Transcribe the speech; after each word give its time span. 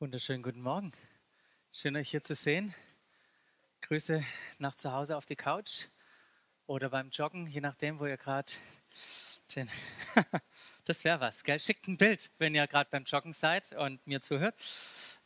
Wunderschönen 0.00 0.42
guten 0.42 0.62
Morgen. 0.62 0.92
Schön, 1.70 1.94
euch 1.94 2.08
hier 2.08 2.22
zu 2.22 2.34
sehen. 2.34 2.74
Grüße 3.82 4.24
nach 4.56 4.74
zu 4.74 4.92
Hause 4.92 5.14
auf 5.14 5.26
die 5.26 5.36
Couch 5.36 5.88
oder 6.66 6.88
beim 6.88 7.10
Joggen, 7.10 7.46
je 7.46 7.60
nachdem, 7.60 8.00
wo 8.00 8.06
ihr 8.06 8.16
gerade 8.16 8.50
das 10.86 11.04
wäre 11.04 11.20
was, 11.20 11.44
gell? 11.44 11.60
Schickt 11.60 11.86
ein 11.86 11.98
Bild, 11.98 12.30
wenn 12.38 12.54
ihr 12.54 12.66
gerade 12.66 12.88
beim 12.90 13.04
Joggen 13.04 13.34
seid 13.34 13.72
und 13.72 14.06
mir 14.06 14.22
zuhört. 14.22 14.54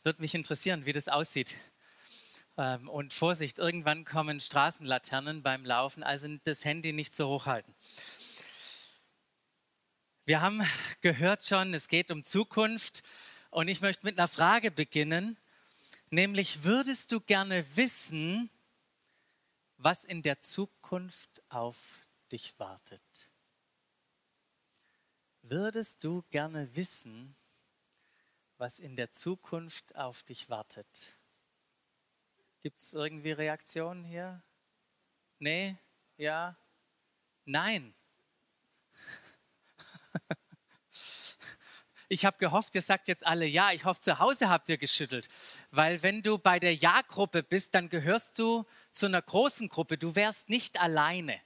Würde 0.03 0.21
mich 0.21 0.35
interessieren, 0.35 0.85
wie 0.85 0.91
das 0.91 1.07
aussieht. 1.07 1.55
Ähm, 2.57 2.89
und 2.89 3.13
Vorsicht, 3.13 3.59
irgendwann 3.59 4.03
kommen 4.03 4.41
Straßenlaternen 4.41 5.41
beim 5.41 5.63
Laufen, 5.63 6.03
also 6.03 6.27
das 6.43 6.65
Handy 6.65 6.91
nicht 6.91 7.15
so 7.15 7.29
hochhalten. 7.29 7.73
Wir 10.25 10.41
haben 10.41 10.61
gehört 10.99 11.45
schon, 11.45 11.73
es 11.73 11.87
geht 11.87 12.11
um 12.11 12.25
Zukunft. 12.25 13.03
Und 13.55 13.69
ich 13.69 13.79
möchte 13.79 14.05
mit 14.05 14.19
einer 14.19 14.27
Frage 14.27 14.69
beginnen, 14.69 15.37
nämlich 16.09 16.65
würdest 16.65 17.13
du 17.13 17.21
gerne 17.21 17.65
wissen, 17.77 18.49
was 19.77 20.03
in 20.03 20.23
der 20.23 20.41
Zukunft 20.41 21.41
auf 21.47 21.93
dich 22.33 22.59
wartet? 22.59 23.29
Würdest 25.41 26.03
du 26.03 26.23
gerne 26.31 26.75
wissen, 26.75 27.33
was 28.57 28.79
in 28.79 28.97
der 28.97 29.13
Zukunft 29.13 29.95
auf 29.95 30.21
dich 30.23 30.49
wartet? 30.49 31.15
Gibt 32.59 32.77
es 32.77 32.91
irgendwie 32.91 33.31
Reaktionen 33.31 34.03
hier? 34.03 34.43
Nee? 35.39 35.77
Ja? 36.17 36.57
Nein? 37.45 37.95
Ich 42.15 42.23
habe 42.23 42.37
gehofft, 42.37 42.73
ihr 42.75 42.81
sagt 42.81 43.09
jetzt 43.09 43.27
alle 43.27 43.45
ja. 43.45 43.73
Ich 43.73 43.83
hoffe, 43.83 43.99
zu 43.99 44.19
Hause 44.19 44.47
habt 44.49 44.69
ihr 44.69 44.77
geschüttelt. 44.77 45.27
Weil 45.71 46.01
wenn 46.01 46.21
du 46.21 46.37
bei 46.37 46.61
der 46.61 46.73
Ja-Gruppe 46.73 47.43
bist, 47.43 47.75
dann 47.75 47.89
gehörst 47.89 48.39
du 48.39 48.63
zu 48.89 49.07
einer 49.07 49.21
großen 49.21 49.67
Gruppe. 49.67 49.97
Du 49.97 50.15
wärst 50.15 50.47
nicht 50.47 50.79
alleine. 50.79 51.41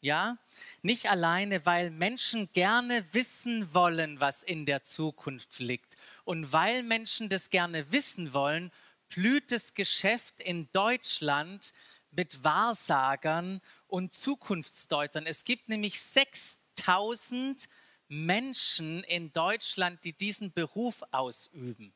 Ja, 0.00 0.38
nicht 0.82 1.08
alleine, 1.08 1.64
weil 1.66 1.92
Menschen 1.92 2.52
gerne 2.52 3.06
wissen 3.12 3.72
wollen, 3.74 4.18
was 4.18 4.42
in 4.42 4.66
der 4.66 4.82
Zukunft 4.82 5.60
liegt. 5.60 5.94
Und 6.24 6.52
weil 6.52 6.82
Menschen 6.82 7.28
das 7.28 7.48
gerne 7.50 7.92
wissen 7.92 8.34
wollen, 8.34 8.72
blüht 9.08 9.52
das 9.52 9.74
Geschäft 9.74 10.40
in 10.40 10.68
Deutschland 10.72 11.72
mit 12.10 12.42
Wahrsagern 12.42 13.60
und 13.86 14.12
Zukunftsdeutern. 14.12 15.26
Es 15.26 15.44
gibt 15.44 15.68
nämlich 15.68 16.00
6000 16.00 17.68
Menschen 18.08 19.02
in 19.04 19.32
Deutschland, 19.32 20.04
die 20.04 20.12
diesen 20.12 20.52
Beruf 20.52 21.02
ausüben. 21.10 21.94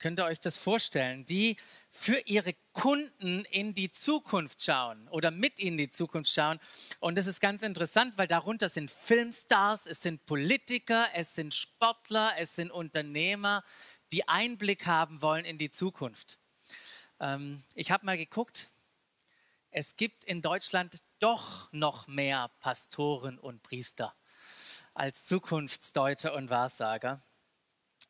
Könnt 0.00 0.18
ihr 0.18 0.24
euch 0.24 0.40
das 0.40 0.56
vorstellen? 0.56 1.26
Die 1.26 1.58
für 1.90 2.18
ihre 2.24 2.54
Kunden 2.72 3.44
in 3.50 3.74
die 3.74 3.90
Zukunft 3.90 4.62
schauen 4.62 5.06
oder 5.08 5.30
mit 5.30 5.60
in 5.60 5.76
die 5.76 5.90
Zukunft 5.90 6.32
schauen. 6.32 6.58
Und 7.00 7.18
das 7.18 7.26
ist 7.26 7.38
ganz 7.38 7.62
interessant, 7.62 8.14
weil 8.16 8.26
darunter 8.26 8.70
sind 8.70 8.90
Filmstars, 8.90 9.84
es 9.84 10.00
sind 10.00 10.24
Politiker, 10.24 11.06
es 11.14 11.34
sind 11.34 11.52
Sportler, 11.52 12.32
es 12.38 12.56
sind 12.56 12.70
Unternehmer, 12.70 13.62
die 14.10 14.26
Einblick 14.26 14.86
haben 14.86 15.20
wollen 15.20 15.44
in 15.44 15.58
die 15.58 15.70
Zukunft. 15.70 16.38
Ähm, 17.20 17.62
ich 17.74 17.90
habe 17.90 18.06
mal 18.06 18.16
geguckt, 18.16 18.70
es 19.70 19.96
gibt 19.96 20.24
in 20.24 20.40
Deutschland 20.40 20.96
doch 21.18 21.70
noch 21.72 22.06
mehr 22.06 22.50
Pastoren 22.60 23.38
und 23.38 23.62
Priester 23.62 24.14
als 24.94 25.26
Zukunftsdeuter 25.26 26.34
und 26.34 26.50
Wahrsager. 26.50 27.22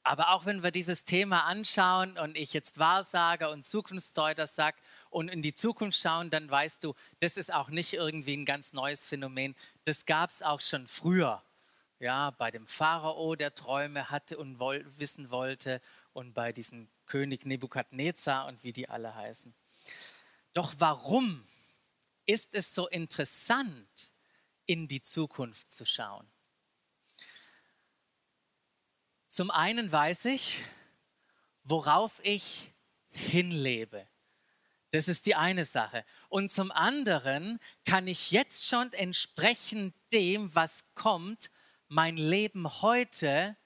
Aber 0.03 0.31
auch 0.31 0.47
wenn 0.47 0.63
wir 0.63 0.71
dieses 0.71 1.05
Thema 1.05 1.45
anschauen 1.45 2.17
und 2.17 2.37
ich 2.37 2.53
jetzt 2.55 2.79
Wahrsager 2.79 3.51
und 3.51 3.67
Zukunftsdeuter 3.67 4.47
sage 4.47 4.79
und 5.11 5.29
in 5.29 5.43
die 5.43 5.53
Zukunft 5.53 5.99
schauen, 5.99 6.31
dann 6.31 6.51
weißt 6.51 6.83
du, 6.85 6.95
das 7.21 7.37
ist 7.37 7.53
auch 7.53 7.69
nicht 7.69 7.93
irgendwie 7.93 8.37
ein 8.37 8.47
ganz 8.47 8.73
neues 8.73 9.07
Phänomen. 9.07 9.55
Das 9.85 10.07
gab 10.07 10.31
es 10.31 10.43
auch 10.43 10.61
schon 10.61 10.87
früher. 10.87 11.43
Ja, 11.99 12.31
bei 12.31 12.51
dem 12.51 12.67
Pharao, 12.67 13.35
der 13.37 13.55
Träume 13.55 14.09
hatte 14.11 14.39
und 14.39 14.59
woll 14.59 14.87
wissen 14.97 15.31
wollte 15.31 15.83
und 16.15 16.33
bei 16.33 16.51
diesem 16.51 16.89
König 17.05 17.45
Nebukadnezar 17.45 18.47
und 18.47 18.65
wie 18.65 18.73
die 18.73 18.89
alle 18.89 19.15
heißen. 19.15 19.55
Doch 20.55 20.73
warum 20.79 21.47
ist 22.25 22.55
es 22.55 22.75
so 22.75 22.89
interessant, 22.89 24.15
in 24.65 24.89
die 24.89 25.03
Zukunft 25.03 25.71
zu 25.71 25.85
schauen? 25.85 26.27
Zum 29.31 29.53
einen 29.53 29.91
weiß 29.91 30.25
ich, 30.25 30.65
worauf 31.63 32.19
ich 32.25 32.73
hinlebe. 33.11 34.05
Das 34.91 35.07
ist 35.07 35.25
die 35.25 35.37
eine 35.37 35.65
Sache. 35.65 36.05
Und 36.29 36.51
zum 36.51 36.73
anderen 36.73 37.61
kann 37.85 38.09
ich 38.09 38.33
jetzt 38.33 38.67
schon 38.67 38.93
entsprechend 38.93 39.95
dem, 40.13 40.53
was 40.57 40.85
kommt, 40.97 41.53
mein 41.87 42.17
Leben 42.17 42.83
heute 42.83 43.57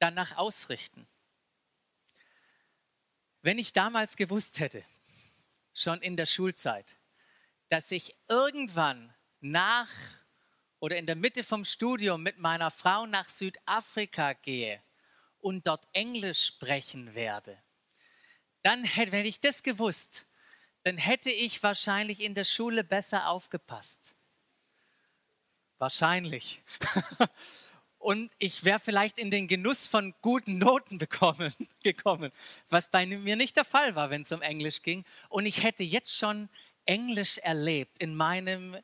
danach 0.00 0.36
ausrichten. 0.36 1.06
Wenn 3.42 3.58
ich 3.58 3.72
damals 3.72 4.16
gewusst 4.16 4.58
hätte, 4.58 4.84
schon 5.72 6.00
in 6.02 6.16
der 6.16 6.26
Schulzeit, 6.26 6.98
dass 7.68 7.92
ich 7.92 8.16
irgendwann 8.28 9.14
nach 9.40 9.88
oder 10.84 10.98
in 10.98 11.06
der 11.06 11.16
Mitte 11.16 11.42
vom 11.42 11.64
Studium 11.64 12.22
mit 12.22 12.38
meiner 12.38 12.70
Frau 12.70 13.06
nach 13.06 13.30
Südafrika 13.30 14.34
gehe 14.34 14.82
und 15.40 15.66
dort 15.66 15.88
Englisch 15.94 16.44
sprechen 16.44 17.14
werde, 17.14 17.58
dann 18.62 18.84
hätte, 18.84 19.12
wenn 19.12 19.24
ich 19.24 19.40
das 19.40 19.62
gewusst, 19.62 20.26
dann 20.82 20.98
hätte 20.98 21.30
ich 21.30 21.62
wahrscheinlich 21.62 22.20
in 22.20 22.34
der 22.34 22.44
Schule 22.44 22.84
besser 22.84 23.28
aufgepasst. 23.30 24.14
Wahrscheinlich. 25.78 26.62
und 27.98 28.30
ich 28.38 28.62
wäre 28.64 28.78
vielleicht 28.78 29.18
in 29.18 29.30
den 29.30 29.48
Genuss 29.48 29.86
von 29.86 30.14
guten 30.20 30.58
Noten 30.58 30.98
bekommen, 30.98 31.54
gekommen, 31.82 32.30
was 32.68 32.90
bei 32.90 33.06
mir 33.06 33.36
nicht 33.36 33.56
der 33.56 33.64
Fall 33.64 33.94
war, 33.94 34.10
wenn 34.10 34.20
es 34.20 34.32
um 34.32 34.42
Englisch 34.42 34.82
ging. 34.82 35.06
Und 35.30 35.46
ich 35.46 35.62
hätte 35.62 35.82
jetzt 35.82 36.14
schon 36.14 36.50
Englisch 36.84 37.38
erlebt 37.38 38.00
in, 38.00 38.14
meinem, 38.14 38.76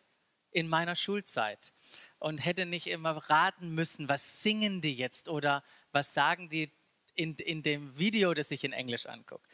in 0.51 0.67
meiner 0.67 0.97
Schulzeit 0.97 1.75
und 2.21 2.39
hätte 2.39 2.67
nicht 2.67 2.87
immer 2.87 3.17
raten 3.29 3.75
müssen, 3.75 4.09
was 4.09 4.43
singen 4.43 4.81
die 4.81 4.95
jetzt 4.95 5.29
oder 5.29 5.65
was 5.91 6.15
sagen 6.15 6.49
die 6.49 6.71
in, 7.15 7.35
in 7.37 7.63
dem 7.63 7.99
Video, 7.99 8.33
das 8.35 8.51
ich 8.51 8.63
in 8.63 8.73
Englisch 8.73 9.07
angucke. 9.07 9.47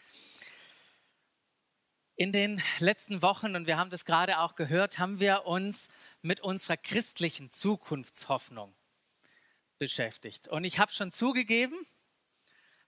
In 2.17 2.33
den 2.33 2.63
letzten 2.79 3.23
Wochen, 3.23 3.57
und 3.57 3.67
wir 3.67 3.77
haben 3.77 3.91
das 3.91 4.05
gerade 4.05 4.41
auch 4.41 4.57
gehört, 4.57 4.99
haben 4.99 5.21
wir 5.21 5.47
uns 5.47 5.89
mit 6.23 6.41
unserer 6.41 6.77
christlichen 6.77 7.51
Zukunftshoffnung 7.51 8.75
beschäftigt. 9.79 10.49
Und 10.49 10.65
ich 10.65 10.79
habe 10.79 10.93
schon 10.93 11.13
zugegeben, 11.13 11.77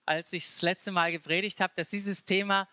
als 0.05 0.33
ich 0.33 0.45
das 0.45 0.61
letzte 0.61 0.91
Mal 0.91 1.11
gepredigt 1.11 1.61
habe, 1.61 1.73
dass 1.75 1.89
dieses 1.89 2.25
Thema 2.25 2.67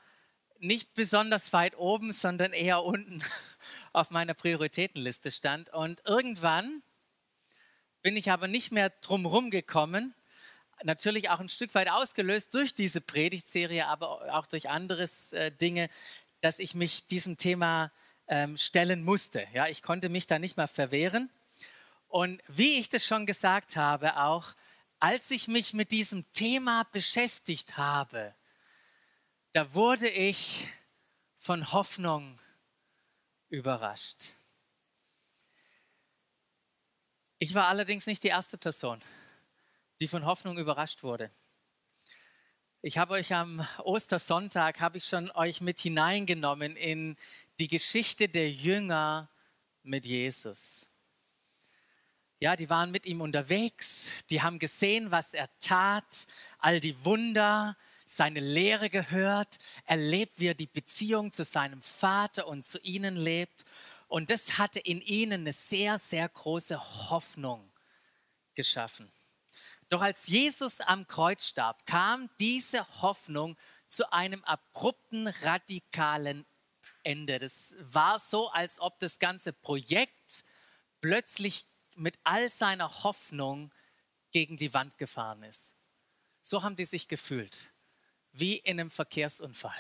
nicht 0.58 0.94
besonders 0.94 1.52
weit 1.52 1.76
oben, 1.76 2.10
sondern 2.12 2.52
eher 2.52 2.82
unten 2.82 3.22
auf 3.92 4.10
meiner 4.10 4.34
Prioritätenliste 4.34 5.30
stand. 5.30 5.72
Und 5.72 6.00
irgendwann 6.06 6.82
bin 8.06 8.16
ich 8.16 8.30
aber 8.30 8.46
nicht 8.46 8.70
mehr 8.70 8.90
drumherum 9.00 9.50
gekommen, 9.50 10.14
natürlich 10.84 11.28
auch 11.28 11.40
ein 11.40 11.48
Stück 11.48 11.74
weit 11.74 11.90
ausgelöst 11.90 12.54
durch 12.54 12.72
diese 12.72 13.00
Predigtserie, 13.00 13.84
aber 13.88 14.32
auch 14.32 14.46
durch 14.46 14.70
andere 14.70 15.08
äh, 15.32 15.50
Dinge, 15.50 15.90
dass 16.40 16.60
ich 16.60 16.76
mich 16.76 17.08
diesem 17.08 17.36
Thema 17.36 17.90
ähm, 18.28 18.56
stellen 18.56 19.02
musste. 19.02 19.48
Ja, 19.52 19.66
ich 19.66 19.82
konnte 19.82 20.08
mich 20.08 20.28
da 20.28 20.38
nicht 20.38 20.56
mehr 20.56 20.68
verwehren. 20.68 21.32
Und 22.06 22.40
wie 22.46 22.78
ich 22.78 22.88
das 22.88 23.04
schon 23.04 23.26
gesagt 23.26 23.74
habe, 23.74 24.16
auch 24.18 24.54
als 25.00 25.32
ich 25.32 25.48
mich 25.48 25.74
mit 25.74 25.90
diesem 25.90 26.32
Thema 26.32 26.84
beschäftigt 26.92 27.76
habe, 27.76 28.36
da 29.50 29.74
wurde 29.74 30.08
ich 30.08 30.68
von 31.38 31.72
Hoffnung 31.72 32.38
überrascht. 33.48 34.35
Ich 37.38 37.54
war 37.54 37.68
allerdings 37.68 38.06
nicht 38.06 38.22
die 38.22 38.28
erste 38.28 38.56
Person, 38.56 39.02
die 40.00 40.08
von 40.08 40.24
Hoffnung 40.24 40.56
überrascht 40.56 41.02
wurde. 41.02 41.30
Ich 42.80 42.96
habe 42.96 43.14
euch 43.14 43.34
am 43.34 43.66
Ostersonntag, 43.84 44.80
habe 44.80 44.98
ich 44.98 45.04
schon 45.04 45.30
euch 45.32 45.60
mit 45.60 45.80
hineingenommen 45.80 46.76
in 46.76 47.16
die 47.58 47.68
Geschichte 47.68 48.28
der 48.28 48.50
Jünger 48.50 49.28
mit 49.82 50.06
Jesus. 50.06 50.88
Ja, 52.38 52.56
die 52.56 52.70
waren 52.70 52.90
mit 52.90 53.04
ihm 53.04 53.20
unterwegs, 53.20 54.12
die 54.30 54.40
haben 54.40 54.58
gesehen, 54.58 55.10
was 55.10 55.34
er 55.34 55.50
tat, 55.60 56.26
all 56.58 56.80
die 56.80 57.04
Wunder, 57.04 57.76
seine 58.06 58.40
Lehre 58.40 58.88
gehört, 58.88 59.58
erlebt, 59.84 60.38
wie 60.38 60.48
er 60.48 60.54
die 60.54 60.66
Beziehung 60.66 61.32
zu 61.32 61.44
seinem 61.44 61.82
Vater 61.82 62.46
und 62.46 62.64
zu 62.64 62.78
ihnen 62.80 63.16
lebt. 63.16 63.64
Und 64.08 64.30
das 64.30 64.58
hatte 64.58 64.78
in 64.80 65.00
ihnen 65.00 65.42
eine 65.42 65.52
sehr, 65.52 65.98
sehr 65.98 66.28
große 66.28 67.10
Hoffnung 67.10 67.72
geschaffen. 68.54 69.12
Doch 69.88 70.02
als 70.02 70.26
Jesus 70.26 70.80
am 70.80 71.06
Kreuz 71.06 71.46
starb, 71.46 71.86
kam 71.86 72.28
diese 72.40 72.86
Hoffnung 73.02 73.56
zu 73.86 74.12
einem 74.12 74.42
abrupten, 74.44 75.28
radikalen 75.42 76.44
Ende. 77.02 77.38
Das 77.38 77.76
war 77.80 78.18
so, 78.18 78.50
als 78.50 78.80
ob 78.80 78.98
das 78.98 79.18
ganze 79.18 79.52
Projekt 79.52 80.44
plötzlich 81.00 81.66
mit 81.94 82.18
all 82.24 82.50
seiner 82.50 83.04
Hoffnung 83.04 83.72
gegen 84.32 84.56
die 84.56 84.74
Wand 84.74 84.98
gefahren 84.98 85.42
ist. 85.44 85.72
So 86.42 86.62
haben 86.62 86.76
die 86.76 86.84
sich 86.84 87.08
gefühlt, 87.08 87.72
wie 88.32 88.56
in 88.58 88.80
einem 88.80 88.90
Verkehrsunfall. 88.90 89.76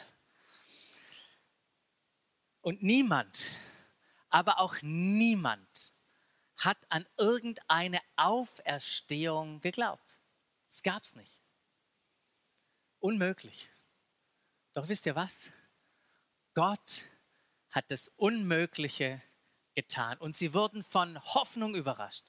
Und 2.60 2.82
niemand, 2.82 3.46
aber 4.36 4.58
auch 4.58 4.76
niemand 4.82 5.94
hat 6.58 6.76
an 6.90 7.06
irgendeine 7.16 7.98
Auferstehung 8.16 9.62
geglaubt. 9.62 10.18
Es 10.68 10.82
gab 10.82 11.04
es 11.04 11.16
nicht. 11.16 11.40
Unmöglich. 13.00 13.70
Doch 14.74 14.88
wisst 14.88 15.06
ihr 15.06 15.16
was? 15.16 15.50
Gott 16.52 17.06
hat 17.70 17.90
das 17.90 18.08
Unmögliche 18.16 19.22
getan 19.74 20.18
und 20.18 20.36
sie 20.36 20.52
wurden 20.52 20.84
von 20.84 21.18
Hoffnung 21.32 21.74
überrascht, 21.74 22.26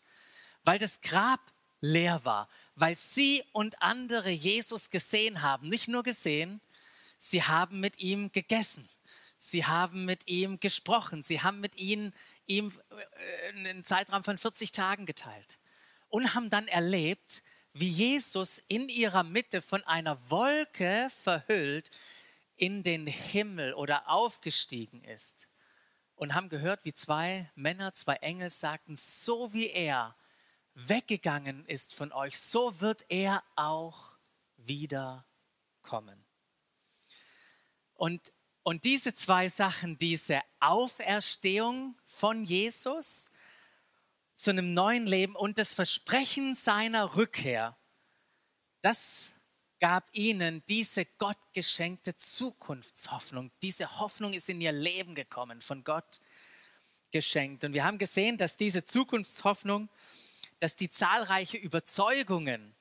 weil 0.63 0.80
das 0.80 1.01
Grab 1.01 1.42
leer 1.81 2.24
war, 2.24 2.48
weil 2.75 2.95
sie 2.95 3.44
und 3.51 3.81
andere 3.81 4.30
Jesus 4.30 4.89
gesehen 4.89 5.42
haben. 5.42 5.68
Nicht 5.68 5.89
nur 5.89 6.03
gesehen, 6.03 6.62
sie 7.18 7.44
haben 7.44 7.81
mit 7.81 8.00
ihm 8.00 8.31
gegessen, 8.31 8.88
sie 9.38 9.66
haben 9.66 10.06
mit 10.06 10.28
ihm 10.28 10.60
gesprochen, 10.60 11.24
sie 11.24 11.42
haben 11.42 11.60
mit 11.60 11.78
ihm 11.80 12.13
ihm 12.48 12.72
äh, 12.89 13.50
einen 13.50 13.86
Zeitraum 13.86 14.24
von 14.24 14.38
40 14.38 14.72
Tagen 14.72 15.06
geteilt 15.06 15.60
und 16.10 16.34
haben 16.34 16.50
dann 16.50 16.68
erlebt, 16.68 17.44
wie 17.74 17.89
Jesus 17.89 18.60
in 18.68 18.89
ihrer 18.89 19.24
Mitte 19.24 19.62
von 19.62 19.84
einer 19.84 20.30
Wolke 20.30 21.10
verhüllt 21.12 21.92
in 22.56 22.81
den 22.81 23.06
Himmel 23.06 23.74
oder 23.74 24.10
aufgestiegen 24.10 25.04
ist. 25.04 25.48
Und 26.16 26.34
haben 26.34 26.50
gehört, 26.50 26.84
wie 26.86 26.94
zwei 26.94 27.51
Männer, 27.54 27.94
zwei 27.94 28.16
Engel 28.16 28.50
sagten, 28.50 28.98
so 28.98 29.54
wie 29.54 29.69
er 29.69 30.16
weggegangen 30.74 31.66
ist 31.68 31.94
von 31.94 32.12
euch, 32.12 32.39
so 32.39 32.81
wird 32.81 33.06
er 33.10 33.44
auch 33.56 34.13
wieder 34.56 35.28
kommen. 35.84 36.25
Und 37.94 38.31
und 38.68 38.84
diese 38.84 39.14
zwei 39.14 39.48
Sachen, 39.48 39.98
diese 39.98 40.42
Auferstehung 40.60 41.98
von 42.06 42.44
Jesus 42.44 43.31
zu 44.36 44.50
einem 44.50 44.74
neuen 44.74 45.08
Leben 45.08 45.38
und 45.38 45.58
das 45.58 45.74
Versprechen 45.74 46.54
seiner 46.54 47.16
Rückkehr, 47.16 47.78
das 48.81 49.34
gab 49.80 50.10
ihnen 50.12 50.66
diese 50.68 51.06
gottgeschenkte 51.06 52.18
Zukunftshoffnung. 52.18 53.52
Diese 53.62 54.02
Hoffnung 54.02 54.34
ist 54.34 54.50
in 54.50 54.60
ihr 54.60 54.74
Leben 54.74 55.16
gekommen, 55.16 55.62
von 55.62 55.86
Gott 55.86 56.20
geschenkt. 57.12 57.63
Und 57.63 57.72
wir 57.72 57.86
haben 57.86 57.98
gesehen, 57.98 58.38
dass 58.38 58.58
diese 58.58 58.84
Zukunftshoffnung, 58.84 59.90
dass 60.60 60.75
die 60.75 60.90
zahlreiche 60.90 61.56
Überzeugungen 61.56 62.75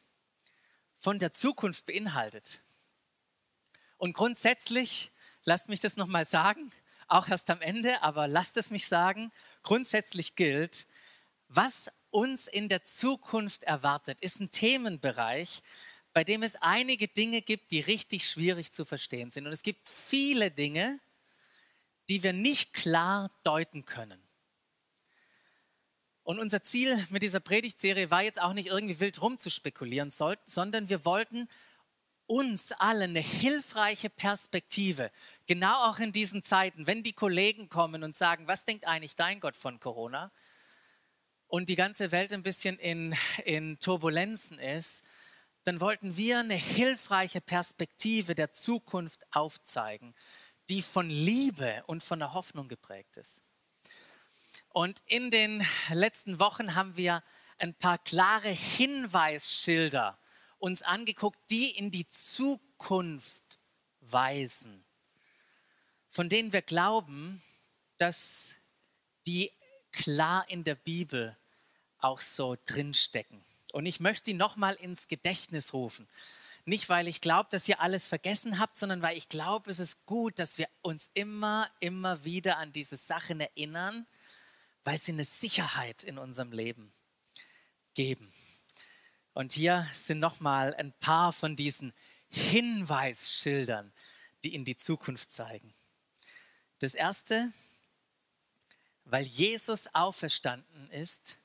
von 0.97 1.21
der 1.21 1.32
Zukunft 1.32 1.87
beinhaltet. 1.87 2.61
Und 3.99 4.15
grundsätzlich 4.15 5.12
lasst 5.46 5.70
mich 5.70 5.81
das 5.81 5.96
nochmal 5.96 6.26
sagen, 6.26 6.70
auch 7.08 7.28
erst 7.28 7.48
am 7.50 7.62
Ende, 7.62 8.02
aber 8.02 8.28
lasst 8.28 8.56
es 8.56 8.70
mich 8.70 8.87
sagen, 8.87 9.32
grundsätzlich 9.62 10.34
gilt, 10.34 10.87
was 11.48 11.88
uns 12.10 12.46
in 12.48 12.69
der 12.69 12.84
Zukunft 12.84 13.62
erwartet, 13.62 14.20
ist 14.20 14.40
ein 14.40 14.50
Themenbereich, 14.50 15.62
bei 16.12 16.25
dem 16.25 16.43
es 16.43 16.56
einige 16.56 17.08
Dinge 17.08 17.43
gibt, 17.43 17.70
die 17.70 17.81
richtig 17.81 18.28
schwierig 18.28 18.72
zu 18.72 18.84
verstehen 18.84 19.31
sind. 19.31 19.46
Und 19.46 19.52
es 19.52 19.62
gibt 19.62 19.88
viele 19.88 20.50
Dinge, 20.50 20.98
die 22.08 22.22
wir 22.22 22.32
nicht 22.32 22.72
klar 22.72 23.31
deuten 23.44 23.84
können. 23.84 24.20
Und 26.25 26.40
unser 26.40 26.62
Ziel 26.62 27.06
mit 27.10 27.22
dieser 27.22 27.38
Predigtserie 27.38 28.10
war 28.10 28.22
jetzt 28.22 28.43
auch 28.43 28.52
nicht 28.52 28.69
irgendwie 28.69 28.98
wild 28.98 29.20
rumzuspekulieren, 29.20 30.10
sondern 30.10 30.88
wir 30.88 31.04
wollten 31.04 31.48
uns 32.26 32.73
allen 32.73 33.11
eine 33.11 33.20
hilfreiche 33.20 34.11
Perspektive, 34.11 35.11
genau 35.46 35.88
auch 35.88 35.99
in 35.99 36.12
diesen 36.12 36.43
Zeiten, 36.43 36.87
wenn 36.87 37.02
die 37.02 37.12
Kollegen 37.12 37.69
kommen 37.69 38.02
und 38.02 38.17
sagen, 38.17 38.46
was 38.46 38.64
denkt 38.64 38.87
eigentlich 38.87 39.17
dein 39.17 39.40
Gott 39.40 39.56
von 39.56 39.81
Corona? 39.81 40.32
Und 41.46 41.69
die 41.69 41.76
ganze 41.76 42.11
Welt 42.11 42.32
ein 42.32 42.43
bisschen 42.43 42.78
in, 42.78 43.14
in 43.44 43.78
Turbulenzen 43.78 44.58
ist, 44.58 45.05
dann 45.62 45.81
wollten 45.81 46.17
wir 46.17 46.40
eine 46.40 46.55
hilfreiche 46.55 47.40
Perspektive 47.40 48.34
der 48.34 48.52
Zukunft 48.52 49.25
aufzeigen, 49.32 50.14
die 50.69 50.82
von 50.82 51.08
Liebe 51.08 51.84
und 51.87 52.02
von 52.02 52.19
der 52.19 52.34
Hoffnung 52.34 52.69
geprägt 52.69 53.17
ist. 53.17 53.43
Und 54.69 55.00
in 55.06 55.31
den 55.31 55.64
letzten 55.90 56.40
Wochen 56.40 56.75
haben 56.75 56.96
wir 56.96 57.22
ein 57.58 57.75
paar 57.75 57.99
klare 57.99 58.49
Hinweisschilder 58.49 60.19
uns 60.58 60.82
angeguckt, 60.82 61.38
die 61.50 61.70
in 61.76 61.91
die 61.91 62.08
Zukunft 62.08 63.58
weisen, 64.00 64.85
von 66.08 66.29
denen 66.29 66.53
wir 66.53 66.62
glauben, 66.62 67.43
dass 67.99 68.55
die 69.26 69.53
klar 69.93 70.49
in 70.49 70.64
der 70.64 70.75
Bibel 70.75 71.37
auch 71.99 72.20
so 72.20 72.56
drinstecken. 72.67 73.44
Und 73.73 73.87
ich 73.87 74.00
möchte 74.00 74.31
die 74.31 74.35
nochmal 74.35 74.75
ins 74.75 75.08
Gedächtnis 75.08 75.73
rufen. 75.73 76.08
Nicht, 76.64 76.88
weil 76.88 77.08
ich 77.08 77.20
glaube, 77.20 77.49
dass 77.50 77.69
ihr 77.69 77.81
alles 77.81 78.06
vergessen 78.06 78.58
habt, 78.58 78.76
sondern 78.76 79.03
weil 79.03 79.17
ich 79.17 79.29
glaube, 79.29 79.70
es 79.70 79.79
ist 79.79 80.05
gut, 80.05 80.38
dass 80.38 80.58
wir 80.58 80.69
uns 80.82 81.11
immer, 81.14 81.70
immer 81.81 82.25
wieder 82.25 82.58
an 82.58 82.73
diese 82.73 82.97
Sachen 82.97 83.41
erinnern, 83.41 84.06
weil 84.82 84.99
sie 84.99 85.12
eine 85.12 85.25
Sicherheit 85.25 86.03
in 86.03 86.19
unserem 86.19 86.53
Leben 86.53 86.93
geben. 87.94 88.32
Und 89.37 89.53
hier 89.53 89.87
sind 89.93 90.19
nochmal 90.19 90.75
ein 90.77 90.94
paar 90.94 91.31
von 91.31 91.56
diesen 91.56 91.93
Hinweisschildern, 92.31 93.93
die 94.43 94.55
in 94.55 94.65
die 94.65 94.79
Zukunft 94.79 95.31
zeigen. 95.31 95.75
Das 96.79 96.94
erste, 96.94 97.53
weil 99.05 99.27
Jesus 99.27 99.94
auferstanden 99.94 100.91
ist, 100.91 101.37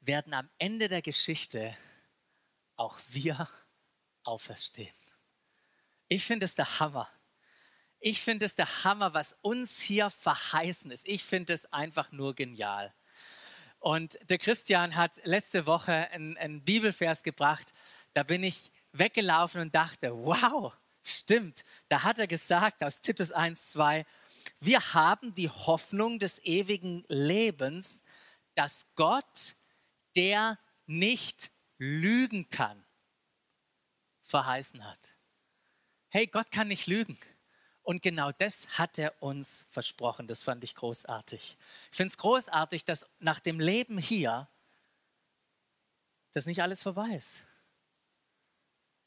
werden 0.00 0.34
am 0.34 0.50
Ende 0.58 0.88
der 0.88 1.00
Geschichte 1.00 1.74
auch 2.76 3.00
wir 3.08 3.48
auferstehen. 4.22 4.92
Ich 6.08 6.26
finde 6.26 6.44
es 6.44 6.56
der 6.56 6.78
Hammer. 6.78 7.08
Ich 8.00 8.20
finde 8.20 8.44
es 8.44 8.54
der 8.54 8.84
Hammer, 8.84 9.14
was 9.14 9.38
uns 9.40 9.80
hier 9.80 10.10
verheißen 10.10 10.90
ist. 10.90 11.08
Ich 11.08 11.24
finde 11.24 11.54
es 11.54 11.72
einfach 11.72 12.12
nur 12.12 12.34
genial. 12.34 12.92
Und 13.82 14.16
der 14.30 14.38
Christian 14.38 14.94
hat 14.94 15.20
letzte 15.24 15.66
Woche 15.66 15.92
einen, 16.12 16.36
einen 16.36 16.62
Bibelvers 16.62 17.24
gebracht. 17.24 17.72
Da 18.12 18.22
bin 18.22 18.44
ich 18.44 18.70
weggelaufen 18.92 19.60
und 19.60 19.74
dachte, 19.74 20.12
wow, 20.12 20.72
stimmt. 21.02 21.64
Da 21.88 22.04
hat 22.04 22.20
er 22.20 22.28
gesagt 22.28 22.84
aus 22.84 23.00
Titus 23.00 23.32
1, 23.32 23.72
2, 23.72 24.06
wir 24.60 24.94
haben 24.94 25.34
die 25.34 25.48
Hoffnung 25.48 26.20
des 26.20 26.38
ewigen 26.44 27.04
Lebens, 27.08 28.04
dass 28.54 28.86
Gott, 28.94 29.56
der 30.14 30.60
nicht 30.86 31.50
lügen 31.78 32.48
kann, 32.50 32.84
verheißen 34.22 34.88
hat. 34.88 35.16
Hey, 36.08 36.28
Gott 36.28 36.52
kann 36.52 36.68
nicht 36.68 36.86
lügen. 36.86 37.18
Und 37.82 38.02
genau 38.02 38.30
das 38.32 38.78
hat 38.78 38.98
er 38.98 39.20
uns 39.22 39.64
versprochen. 39.68 40.28
Das 40.28 40.42
fand 40.42 40.62
ich 40.62 40.74
großartig. 40.74 41.56
Ich 41.90 41.96
finde 41.96 42.12
es 42.12 42.18
großartig, 42.18 42.84
dass 42.84 43.06
nach 43.18 43.40
dem 43.40 43.58
Leben 43.58 43.98
hier 43.98 44.48
das 46.32 46.46
nicht 46.46 46.62
alles 46.62 46.82
vorbei 46.82 47.10
ist. 47.10 47.44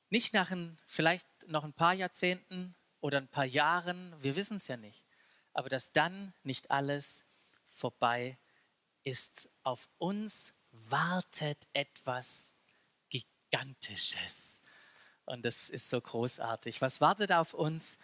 Nicht 0.10 0.34
nach 0.34 0.52
ein, 0.52 0.78
vielleicht 0.88 1.28
noch 1.48 1.64
ein 1.64 1.74
paar 1.74 1.94
Jahrzehnten 1.94 2.76
oder 3.02 3.18
ein 3.18 3.28
paar 3.28 3.46
Jahren, 3.46 4.14
wir 4.22 4.36
wissen 4.36 4.58
es 4.58 4.68
ja 4.68 4.78
nicht, 4.78 5.02
aber 5.54 5.70
dass 5.70 5.92
dann 5.92 6.34
nicht 6.44 6.70
alles 6.70 7.26
vorbei 7.66 8.38
ist. 9.04 9.50
Auf 9.64 9.88
uns 9.98 10.54
wartet 10.72 11.68
etwas 11.74 12.56
Gigantisches. 13.10 14.62
Und 15.26 15.46
das 15.46 15.70
ist 15.70 15.90
so 15.90 16.00
großartig. 16.00 16.82
Was 16.82 17.02
wartet 17.02 17.32
auf 17.32 17.54
uns? 17.54 17.98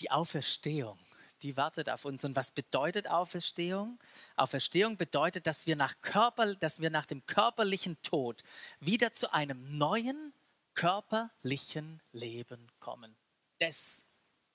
Die 0.00 0.10
Auferstehung, 0.10 0.98
die 1.42 1.56
wartet 1.56 1.88
auf 1.88 2.04
uns. 2.04 2.24
Und 2.24 2.36
was 2.36 2.50
bedeutet 2.50 3.08
Auferstehung? 3.08 3.98
Auferstehung 4.36 4.96
bedeutet, 4.96 5.46
dass 5.46 5.66
wir 5.66 5.76
nach, 5.76 6.00
Körper, 6.00 6.54
dass 6.54 6.80
wir 6.80 6.90
nach 6.90 7.06
dem 7.06 7.24
körperlichen 7.26 8.00
Tod 8.02 8.42
wieder 8.80 9.12
zu 9.12 9.32
einem 9.32 9.78
neuen 9.78 10.32
körperlichen 10.74 12.00
Leben 12.12 12.70
kommen. 12.78 13.16
Das 13.58 14.06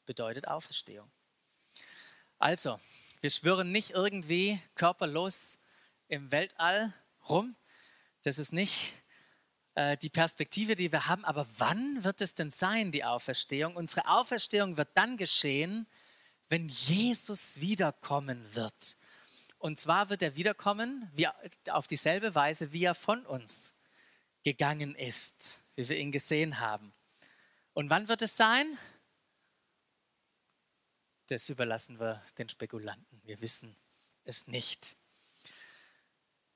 bedeutet 0.05 0.47
Auferstehung. 0.47 1.11
Also, 2.39 2.79
wir 3.21 3.29
schwören 3.29 3.71
nicht 3.71 3.91
irgendwie 3.91 4.61
körperlos 4.75 5.59
im 6.07 6.31
Weltall 6.31 6.93
rum. 7.27 7.55
Das 8.23 8.37
ist 8.37 8.53
nicht 8.53 8.93
äh, 9.75 9.97
die 9.97 10.09
Perspektive, 10.09 10.75
die 10.75 10.91
wir 10.91 11.07
haben. 11.07 11.23
Aber 11.25 11.45
wann 11.57 12.03
wird 12.03 12.21
es 12.21 12.33
denn 12.33 12.51
sein, 12.51 12.91
die 12.91 13.03
Auferstehung? 13.03 13.75
Unsere 13.75 14.07
Auferstehung 14.07 14.77
wird 14.77 14.89
dann 14.95 15.17
geschehen, 15.17 15.87
wenn 16.49 16.69
Jesus 16.69 17.59
wiederkommen 17.59 18.55
wird. 18.55 18.97
Und 19.57 19.79
zwar 19.79 20.09
wird 20.09 20.21
er 20.21 20.35
wiederkommen 20.35 21.09
wie, 21.13 21.27
auf 21.69 21.87
dieselbe 21.87 22.35
Weise, 22.35 22.71
wie 22.71 22.83
er 22.83 22.95
von 22.95 23.25
uns 23.25 23.73
gegangen 24.43 24.95
ist, 24.95 25.63
wie 25.75 25.89
wir 25.89 25.97
ihn 25.97 26.11
gesehen 26.11 26.59
haben. 26.59 26.93
Und 27.73 27.89
wann 27.89 28.07
wird 28.07 28.21
es 28.21 28.37
sein? 28.37 28.77
Das 31.27 31.49
überlassen 31.49 31.99
wir 31.99 32.23
den 32.37 32.47
Spekulanten. 32.47 33.21
Wir 33.23 33.41
wissen 33.41 33.75
es 34.23 34.47
nicht. 34.47 34.95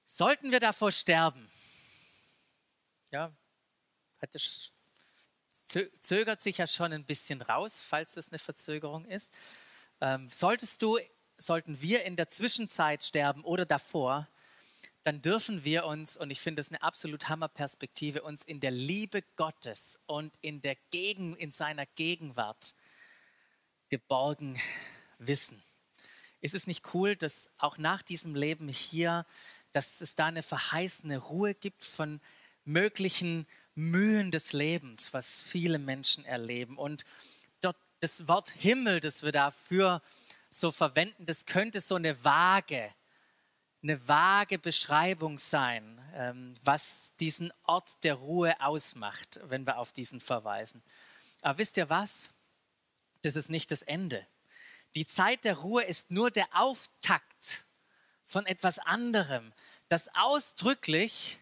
Sollten 0.05 0.51
wir 0.51 0.59
davor 0.59 0.91
sterben, 0.91 1.49
ja, 3.11 3.31
das 4.31 4.71
zögert 6.01 6.41
sich 6.41 6.57
ja 6.57 6.67
schon 6.67 6.93
ein 6.93 7.05
bisschen 7.05 7.41
raus, 7.41 7.79
falls 7.81 8.13
das 8.13 8.29
eine 8.29 8.39
Verzögerung 8.39 9.05
ist. 9.05 9.31
Ähm, 10.01 10.29
solltest 10.29 10.81
du, 10.81 10.97
sollten 11.37 11.81
wir 11.81 12.05
in 12.05 12.15
der 12.15 12.29
Zwischenzeit 12.29 13.03
sterben 13.03 13.43
oder 13.43 13.65
davor, 13.65 14.27
dann 15.03 15.21
dürfen 15.21 15.63
wir 15.63 15.85
uns, 15.85 16.17
und 16.17 16.31
ich 16.31 16.41
finde 16.41 16.59
das 16.59 16.69
eine 16.69 16.81
absolut 16.81 17.29
Hammerperspektive, 17.29 18.21
uns 18.21 18.43
in 18.43 18.59
der 18.59 18.71
Liebe 18.71 19.21
Gottes 19.35 19.99
und 20.07 20.35
in, 20.41 20.61
der 20.61 20.75
Gegen, 20.91 21.35
in 21.35 21.51
seiner 21.51 21.85
Gegenwart 21.85 22.73
geborgen 23.89 24.59
wissen. 25.17 25.63
Ist 26.41 26.55
es 26.55 26.67
nicht 26.67 26.93
cool, 26.93 27.15
dass 27.15 27.51
auch 27.57 27.77
nach 27.77 28.01
diesem 28.01 28.35
Leben 28.35 28.69
hier, 28.69 29.25
dass 29.71 30.01
es 30.01 30.15
da 30.15 30.27
eine 30.27 30.43
verheißene 30.43 31.17
Ruhe 31.17 31.53
gibt 31.53 31.83
von 31.83 32.21
möglichen 32.69 33.47
Mühen 33.75 34.31
des 34.31 34.53
Lebens, 34.53 35.13
was 35.13 35.41
viele 35.41 35.79
Menschen 35.79 36.25
erleben. 36.25 36.77
Und 36.77 37.03
dort 37.61 37.77
das 37.99 38.27
Wort 38.27 38.49
Himmel, 38.49 38.99
das 38.99 39.23
wir 39.23 39.31
dafür 39.31 40.01
so 40.49 40.71
verwenden, 40.71 41.25
das 41.25 41.45
könnte 41.45 41.81
so 41.81 41.95
eine 41.95 42.23
vage, 42.23 42.93
eine 43.81 44.07
vage 44.07 44.59
Beschreibung 44.59 45.39
sein, 45.39 45.99
ähm, 46.13 46.55
was 46.63 47.15
diesen 47.19 47.51
Ort 47.63 48.03
der 48.03 48.15
Ruhe 48.15 48.59
ausmacht, 48.61 49.39
wenn 49.43 49.65
wir 49.65 49.77
auf 49.77 49.91
diesen 49.91 50.21
verweisen. 50.21 50.83
Aber 51.41 51.59
wisst 51.59 51.77
ihr 51.77 51.89
was? 51.89 52.31
Das 53.21 53.35
ist 53.35 53.49
nicht 53.49 53.71
das 53.71 53.81
Ende. 53.81 54.25
Die 54.95 55.05
Zeit 55.05 55.45
der 55.45 55.57
Ruhe 55.57 55.83
ist 55.83 56.11
nur 56.11 56.31
der 56.31 56.47
Auftakt 56.51 57.65
von 58.25 58.45
etwas 58.45 58.79
anderem, 58.79 59.53
das 59.87 60.09
ausdrücklich 60.13 61.38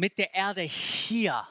mit 0.00 0.16
der 0.16 0.32
Erde 0.32 0.62
hier 0.62 1.46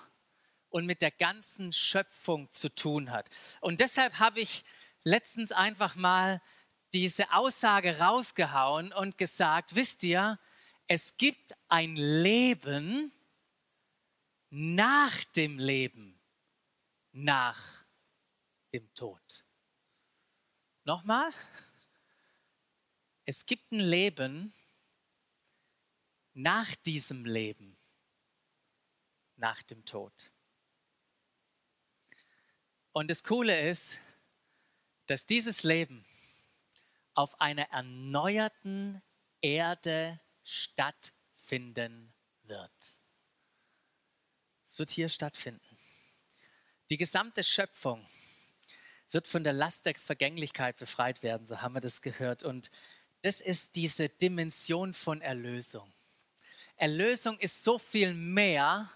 und 0.69 0.87
mit 0.87 1.03
der 1.03 1.11
ganzen 1.11 1.71
Schöpfung 1.71 2.51
zu 2.51 2.73
tun 2.73 3.11
hat. 3.11 3.29
Und 3.61 3.79
deshalb 3.79 4.17
habe 4.17 4.39
ich 4.39 4.65
letztens 5.03 5.51
einfach 5.51 5.95
mal 5.95 6.41
diese 6.91 7.31
Aussage 7.31 7.99
rausgehauen 7.99 8.91
und 8.91 9.19
gesagt, 9.19 9.75
wisst 9.75 10.01
ihr, 10.01 10.39
es 10.87 11.15
gibt 11.17 11.53
ein 11.67 11.95
Leben 11.95 13.11
nach 14.49 15.23
dem 15.35 15.59
Leben, 15.59 16.19
nach 17.11 17.85
dem 18.73 18.91
Tod. 18.95 19.45
Nochmal, 20.85 21.29
es 23.25 23.45
gibt 23.45 23.71
ein 23.71 23.79
Leben 23.79 24.55
nach 26.33 26.75
diesem 26.77 27.25
Leben 27.25 27.78
nach 29.39 29.63
dem 29.63 29.83
Tod. 29.85 30.31
Und 32.91 33.09
das 33.09 33.23
Coole 33.23 33.69
ist, 33.69 33.99
dass 35.07 35.25
dieses 35.25 35.63
Leben 35.63 36.05
auf 37.13 37.39
einer 37.41 37.69
erneuerten 37.71 39.01
Erde 39.41 40.19
stattfinden 40.43 42.13
wird. 42.43 43.01
Es 44.65 44.77
wird 44.77 44.91
hier 44.91 45.09
stattfinden. 45.09 45.77
Die 46.89 46.97
gesamte 46.97 47.43
Schöpfung 47.43 48.07
wird 49.11 49.27
von 49.27 49.43
der 49.43 49.53
Last 49.53 49.85
der 49.85 49.95
Vergänglichkeit 49.95 50.77
befreit 50.77 51.23
werden, 51.23 51.45
so 51.45 51.61
haben 51.61 51.73
wir 51.73 51.81
das 51.81 52.01
gehört. 52.01 52.43
Und 52.43 52.69
das 53.21 53.41
ist 53.41 53.75
diese 53.75 54.09
Dimension 54.09 54.93
von 54.93 55.21
Erlösung. 55.21 55.91
Erlösung 56.75 57.37
ist 57.39 57.63
so 57.63 57.77
viel 57.77 58.13
mehr 58.13 58.89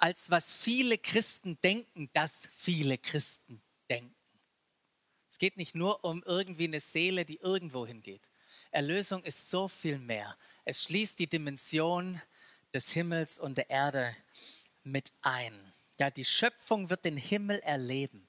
als 0.00 0.30
was 0.30 0.52
viele 0.52 0.98
Christen 0.98 1.60
denken, 1.60 2.10
dass 2.14 2.48
viele 2.54 2.98
Christen 2.98 3.62
denken. 3.88 4.16
Es 5.28 5.38
geht 5.38 5.56
nicht 5.56 5.74
nur 5.76 6.02
um 6.04 6.22
irgendwie 6.24 6.64
eine 6.64 6.80
Seele, 6.80 7.24
die 7.24 7.36
irgendwo 7.36 7.86
hingeht. 7.86 8.30
Erlösung 8.70 9.22
ist 9.24 9.50
so 9.50 9.68
viel 9.68 9.98
mehr. 9.98 10.36
Es 10.64 10.84
schließt 10.84 11.18
die 11.18 11.28
Dimension 11.28 12.20
des 12.72 12.92
Himmels 12.92 13.38
und 13.38 13.58
der 13.58 13.70
Erde 13.70 14.16
mit 14.82 15.12
ein. 15.20 15.72
Ja, 15.98 16.10
die 16.10 16.24
Schöpfung 16.24 16.88
wird 16.88 17.04
den 17.04 17.16
Himmel 17.16 17.58
erleben, 17.60 18.26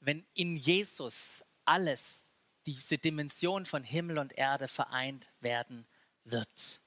wenn 0.00 0.26
in 0.34 0.56
Jesus 0.56 1.44
alles, 1.64 2.28
diese 2.66 2.98
Dimension 2.98 3.66
von 3.66 3.84
Himmel 3.84 4.18
und 4.18 4.36
Erde 4.36 4.68
vereint 4.68 5.30
werden 5.40 5.86
wird. 6.24 6.81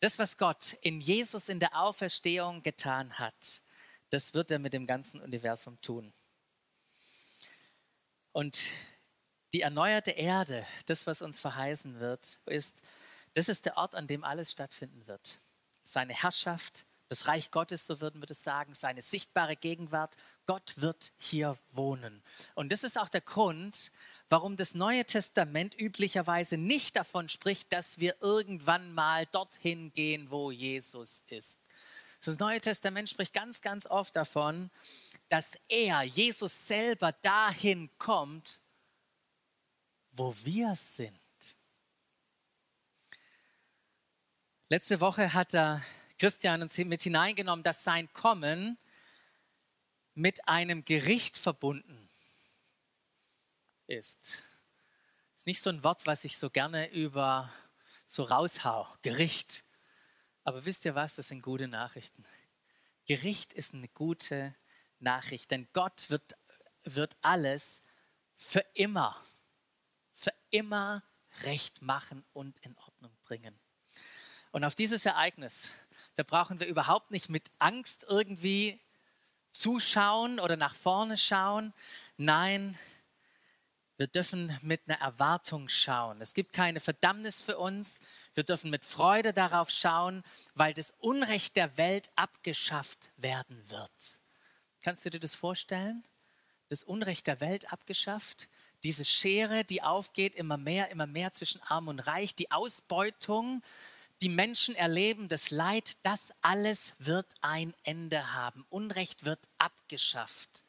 Das, 0.00 0.18
was 0.18 0.36
Gott 0.36 0.74
in 0.82 1.00
Jesus 1.00 1.48
in 1.48 1.58
der 1.58 1.76
Auferstehung 1.80 2.62
getan 2.62 3.18
hat, 3.18 3.62
das 4.10 4.32
wird 4.32 4.50
er 4.50 4.58
mit 4.58 4.72
dem 4.72 4.86
ganzen 4.86 5.20
Universum 5.20 5.80
tun. 5.80 6.12
Und 8.32 8.66
die 9.52 9.62
erneuerte 9.62 10.12
Erde, 10.12 10.66
das, 10.86 11.06
was 11.06 11.22
uns 11.22 11.40
verheißen 11.40 11.98
wird, 11.98 12.38
ist, 12.46 12.82
das 13.34 13.48
ist 13.48 13.64
der 13.64 13.76
Ort, 13.76 13.96
an 13.96 14.06
dem 14.06 14.22
alles 14.22 14.52
stattfinden 14.52 15.06
wird. 15.06 15.40
Seine 15.84 16.14
Herrschaft, 16.14 16.86
das 17.08 17.26
Reich 17.26 17.50
Gottes, 17.50 17.86
so 17.86 18.00
würden 18.00 18.20
wir 18.20 18.26
das 18.26 18.44
sagen, 18.44 18.74
seine 18.74 19.02
sichtbare 19.02 19.56
Gegenwart. 19.56 20.16
Gott 20.46 20.74
wird 20.76 21.12
hier 21.18 21.58
wohnen. 21.72 22.22
Und 22.54 22.70
das 22.70 22.84
ist 22.84 22.98
auch 22.98 23.08
der 23.08 23.22
Grund, 23.22 23.90
warum 24.28 24.56
das 24.56 24.74
Neue 24.74 25.04
Testament 25.04 25.78
üblicherweise 25.78 26.58
nicht 26.58 26.96
davon 26.96 27.28
spricht, 27.28 27.72
dass 27.72 27.98
wir 27.98 28.16
irgendwann 28.20 28.92
mal 28.92 29.26
dorthin 29.26 29.92
gehen, 29.92 30.30
wo 30.30 30.50
Jesus 30.50 31.22
ist. 31.28 31.60
Das 32.24 32.38
Neue 32.38 32.60
Testament 32.60 33.08
spricht 33.08 33.32
ganz, 33.32 33.60
ganz 33.60 33.86
oft 33.86 34.16
davon, 34.16 34.70
dass 35.28 35.58
er, 35.68 36.02
Jesus 36.02 36.66
selber, 36.66 37.12
dahin 37.22 37.90
kommt, 37.98 38.60
wo 40.12 40.34
wir 40.42 40.74
sind. 40.74 41.18
Letzte 44.68 45.00
Woche 45.00 45.32
hat 45.32 45.54
der 45.54 45.82
Christian 46.18 46.60
uns 46.60 46.76
mit 46.76 47.02
hineingenommen, 47.02 47.62
dass 47.62 47.84
sein 47.84 48.12
Kommen 48.12 48.76
mit 50.14 50.46
einem 50.48 50.84
Gericht 50.84 51.36
verbunden 51.36 52.07
ist. 53.88 54.44
Ist 55.36 55.46
nicht 55.46 55.60
so 55.60 55.70
ein 55.70 55.84
Wort, 55.84 56.06
was 56.06 56.24
ich 56.24 56.36
so 56.36 56.50
gerne 56.50 56.90
über 56.90 57.52
so 58.06 58.24
raushau. 58.24 58.88
Gericht. 59.02 59.64
Aber 60.44 60.64
wisst 60.64 60.84
ihr 60.84 60.94
was? 60.94 61.16
Das 61.16 61.28
sind 61.28 61.42
gute 61.42 61.68
Nachrichten. 61.68 62.24
Gericht 63.06 63.52
ist 63.52 63.74
eine 63.74 63.88
gute 63.88 64.54
Nachricht, 64.98 65.50
denn 65.50 65.68
Gott 65.72 66.10
wird, 66.10 66.36
wird 66.84 67.16
alles 67.22 67.82
für 68.36 68.64
immer, 68.74 69.16
für 70.12 70.32
immer 70.50 71.02
recht 71.44 71.82
machen 71.82 72.24
und 72.32 72.58
in 72.60 72.76
Ordnung 72.78 73.16
bringen. 73.22 73.58
Und 74.50 74.64
auf 74.64 74.74
dieses 74.74 75.06
Ereignis, 75.06 75.70
da 76.16 76.22
brauchen 76.22 76.60
wir 76.60 76.66
überhaupt 76.66 77.10
nicht 77.10 77.28
mit 77.28 77.50
Angst 77.58 78.04
irgendwie 78.08 78.80
zuschauen 79.50 80.40
oder 80.40 80.56
nach 80.56 80.74
vorne 80.74 81.16
schauen. 81.16 81.72
Nein, 82.16 82.78
wir 83.98 84.06
dürfen 84.06 84.56
mit 84.62 84.80
einer 84.86 85.00
Erwartung 85.00 85.68
schauen. 85.68 86.20
Es 86.20 86.32
gibt 86.32 86.52
keine 86.52 86.78
Verdammnis 86.78 87.42
für 87.42 87.58
uns. 87.58 88.00
Wir 88.32 88.44
dürfen 88.44 88.70
mit 88.70 88.84
Freude 88.84 89.32
darauf 89.32 89.70
schauen, 89.70 90.22
weil 90.54 90.72
das 90.72 90.92
Unrecht 91.00 91.56
der 91.56 91.76
Welt 91.76 92.08
abgeschafft 92.14 93.10
werden 93.16 93.60
wird. 93.68 94.20
Kannst 94.82 95.04
du 95.04 95.10
dir 95.10 95.18
das 95.18 95.34
vorstellen? 95.34 96.04
Das 96.68 96.84
Unrecht 96.84 97.26
der 97.26 97.40
Welt 97.40 97.72
abgeschafft? 97.72 98.48
Diese 98.84 99.04
Schere, 99.04 99.64
die 99.64 99.82
aufgeht, 99.82 100.36
immer 100.36 100.58
mehr, 100.58 100.90
immer 100.90 101.08
mehr 101.08 101.32
zwischen 101.32 101.60
Arm 101.62 101.88
und 101.88 101.98
Reich, 101.98 102.36
die 102.36 102.52
Ausbeutung, 102.52 103.64
die 104.20 104.28
Menschen 104.28 104.76
erleben, 104.76 105.26
das 105.26 105.50
Leid, 105.50 105.94
das 106.02 106.32
alles 106.40 106.94
wird 107.00 107.26
ein 107.40 107.74
Ende 107.82 108.32
haben. 108.32 108.64
Unrecht 108.70 109.24
wird 109.24 109.40
abgeschafft 109.58 110.62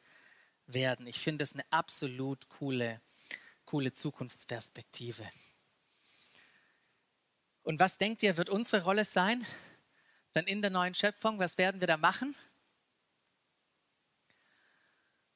werden. 0.66 1.06
Ich 1.06 1.20
finde 1.20 1.44
das 1.44 1.52
eine 1.52 1.64
absolut 1.70 2.48
coole 2.48 3.00
coole 3.70 3.92
Zukunftsperspektive. 3.92 5.30
Und 7.62 7.78
was 7.78 7.98
denkt 7.98 8.22
ihr, 8.22 8.36
wird 8.36 8.48
unsere 8.48 8.84
Rolle 8.84 9.04
sein? 9.04 9.46
dann 10.32 10.46
in 10.46 10.62
der 10.62 10.70
neuen 10.70 10.94
Schöpfung, 10.94 11.38
was 11.38 11.58
werden 11.58 11.80
wir 11.80 11.88
da 11.88 11.96
machen? 11.96 12.36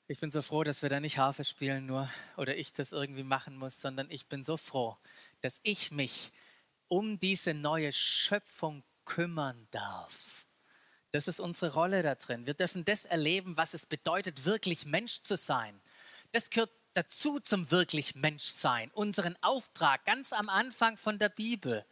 Ich 0.07 0.21
bin 0.21 0.31
so 0.31 0.43
froh, 0.43 0.65
dass 0.65 0.83
wir 0.83 0.91
da 0.91 1.01
nicht 1.01 1.19
Harfe 1.19 1.45
spielen 1.45 1.87
nur 1.87 2.11
oder 2.37 2.57
ich 2.57 2.73
das 2.73 2.93
irgendwie 2.93 3.23
machen 3.23 3.57
muss, 3.57 3.81
sondern 3.81 4.11
ich 4.11 4.27
bin 4.27 4.45
so 4.45 4.57
froh, 4.57 4.97
dass 5.41 5.61
ich 5.63 5.91
mich 5.91 6.31
um 6.89 7.19
diese 7.19 7.55
neue 7.55 7.93
Schöpfung 7.93 8.85
kümmern 9.07 9.67
darf. 9.71 10.47
Das 11.11 11.27
ist 11.27 11.41
unsere 11.41 11.73
Rolle 11.73 12.03
da 12.03 12.17
drin. 12.17 12.45
Wir 12.45 12.55
dürfen 12.55 12.85
das 12.85 13.05
erleben, 13.05 13.57
was 13.57 13.73
es 13.73 13.87
bedeutet, 13.87 14.45
wirklich 14.45 14.85
Mensch 14.85 15.23
zu 15.23 15.37
sein. 15.37 15.81
Das 16.33 16.51
gehört 16.51 16.73
dazu 16.95 17.41
zum 17.41 17.71
wirklich 17.71 18.15
Menschsein, 18.15 18.91
unseren 18.93 19.37
Auftrag 19.43 20.05
ganz 20.05 20.33
am 20.33 20.49
Anfang 20.49 20.97
von 20.97 21.19
der 21.19 21.29
Bibel. 21.29 21.85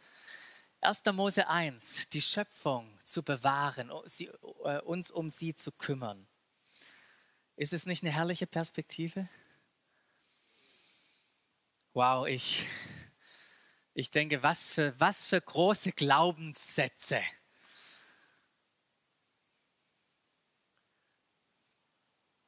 1. 0.81 1.03
Mose 1.13 1.47
1, 1.47 2.09
die 2.09 2.21
Schöpfung 2.21 2.99
zu 3.03 3.23
bewahren, 3.23 3.89
äh, 3.89 4.79
uns 4.79 5.11
um 5.11 5.29
sie 5.29 5.55
zu 5.55 5.71
kümmern. 5.71 6.27
Ist 7.55 7.73
es 7.73 7.85
nicht 7.85 8.03
eine 8.03 8.11
herrliche 8.11 8.47
Perspektive? 8.47 9.29
Wow, 11.93 12.27
ich, 12.27 12.67
ich 13.93 14.09
denke, 14.09 14.41
was 14.41 14.71
für, 14.71 14.99
was 14.99 15.23
für 15.23 15.39
große 15.39 15.91
Glaubenssätze. 15.91 17.21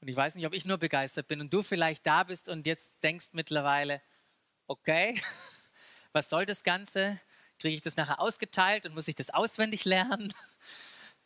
Und 0.05 0.09
ich 0.09 0.17
weiß 0.17 0.35
nicht, 0.35 0.45
ob 0.45 0.53
ich 0.53 0.65
nur 0.65 0.77
begeistert 0.77 1.27
bin 1.27 1.41
und 1.41 1.51
du 1.51 1.63
vielleicht 1.63 2.05
da 2.05 2.21
bist 2.21 2.47
und 2.47 2.67
jetzt 2.67 3.01
denkst 3.01 3.29
mittlerweile, 3.31 4.03
okay, 4.67 5.19
was 6.11 6.29
soll 6.29 6.45
das 6.45 6.61
Ganze? 6.61 7.19
Kriege 7.57 7.73
ich 7.73 7.81
das 7.81 7.95
nachher 7.95 8.19
ausgeteilt 8.19 8.85
und 8.85 8.93
muss 8.93 9.07
ich 9.07 9.15
das 9.15 9.31
auswendig 9.31 9.83
lernen? 9.83 10.31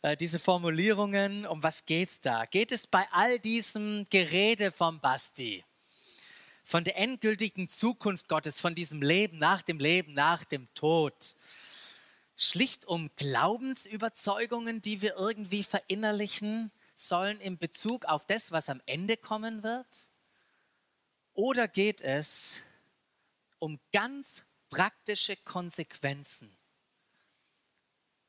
Äh, 0.02 0.16
diese 0.16 0.38
Formulierungen, 0.38 1.44
um 1.44 1.62
was 1.62 1.84
geht 1.84 2.08
es 2.08 2.22
da? 2.22 2.46
Geht 2.46 2.72
es 2.72 2.86
bei 2.86 3.06
all 3.12 3.38
diesem 3.38 4.06
Gerede 4.08 4.72
vom 4.72 4.98
Basti, 4.98 5.62
von 6.64 6.84
der 6.84 6.96
endgültigen 6.96 7.68
Zukunft 7.68 8.26
Gottes, 8.26 8.62
von 8.62 8.74
diesem 8.74 9.02
Leben 9.02 9.36
nach 9.36 9.60
dem 9.60 9.78
Leben, 9.78 10.14
nach 10.14 10.46
dem 10.46 10.72
Tod, 10.72 11.36
schlicht 12.34 12.86
um 12.86 13.10
Glaubensüberzeugungen, 13.16 14.80
die 14.80 15.02
wir 15.02 15.16
irgendwie 15.16 15.64
verinnerlichen 15.64 16.72
sollen 17.00 17.40
in 17.40 17.58
Bezug 17.58 18.04
auf 18.04 18.26
das, 18.26 18.52
was 18.52 18.68
am 18.68 18.80
Ende 18.86 19.16
kommen 19.16 19.62
wird? 19.62 20.10
Oder 21.32 21.68
geht 21.68 22.00
es 22.00 22.62
um 23.58 23.80
ganz 23.92 24.44
praktische 24.68 25.36
Konsequenzen 25.36 26.56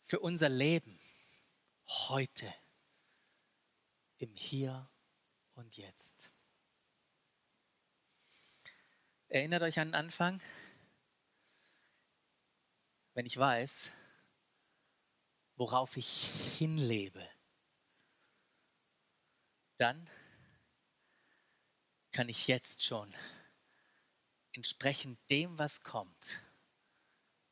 für 0.01 0.20
unser 0.20 0.50
Leben? 0.50 1.00
heute, 1.92 2.54
im 4.18 4.34
Hier 4.36 4.90
und 5.54 5.75
Jetzt. 5.75 6.32
Erinnert 9.28 9.62
euch 9.63 9.80
an 9.80 9.90
den 9.90 9.96
Anfang? 9.96 10.42
Wenn 13.13 13.25
ich 13.25 13.38
weiß, 13.38 13.92
worauf 15.56 15.98
ich 15.98 16.30
hinlebe, 16.58 17.28
dann 19.81 20.07
kann 22.11 22.29
ich 22.29 22.45
jetzt 22.45 22.85
schon 22.85 23.11
entsprechend 24.53 25.17
dem, 25.31 25.57
was 25.57 25.81
kommt, 25.81 26.39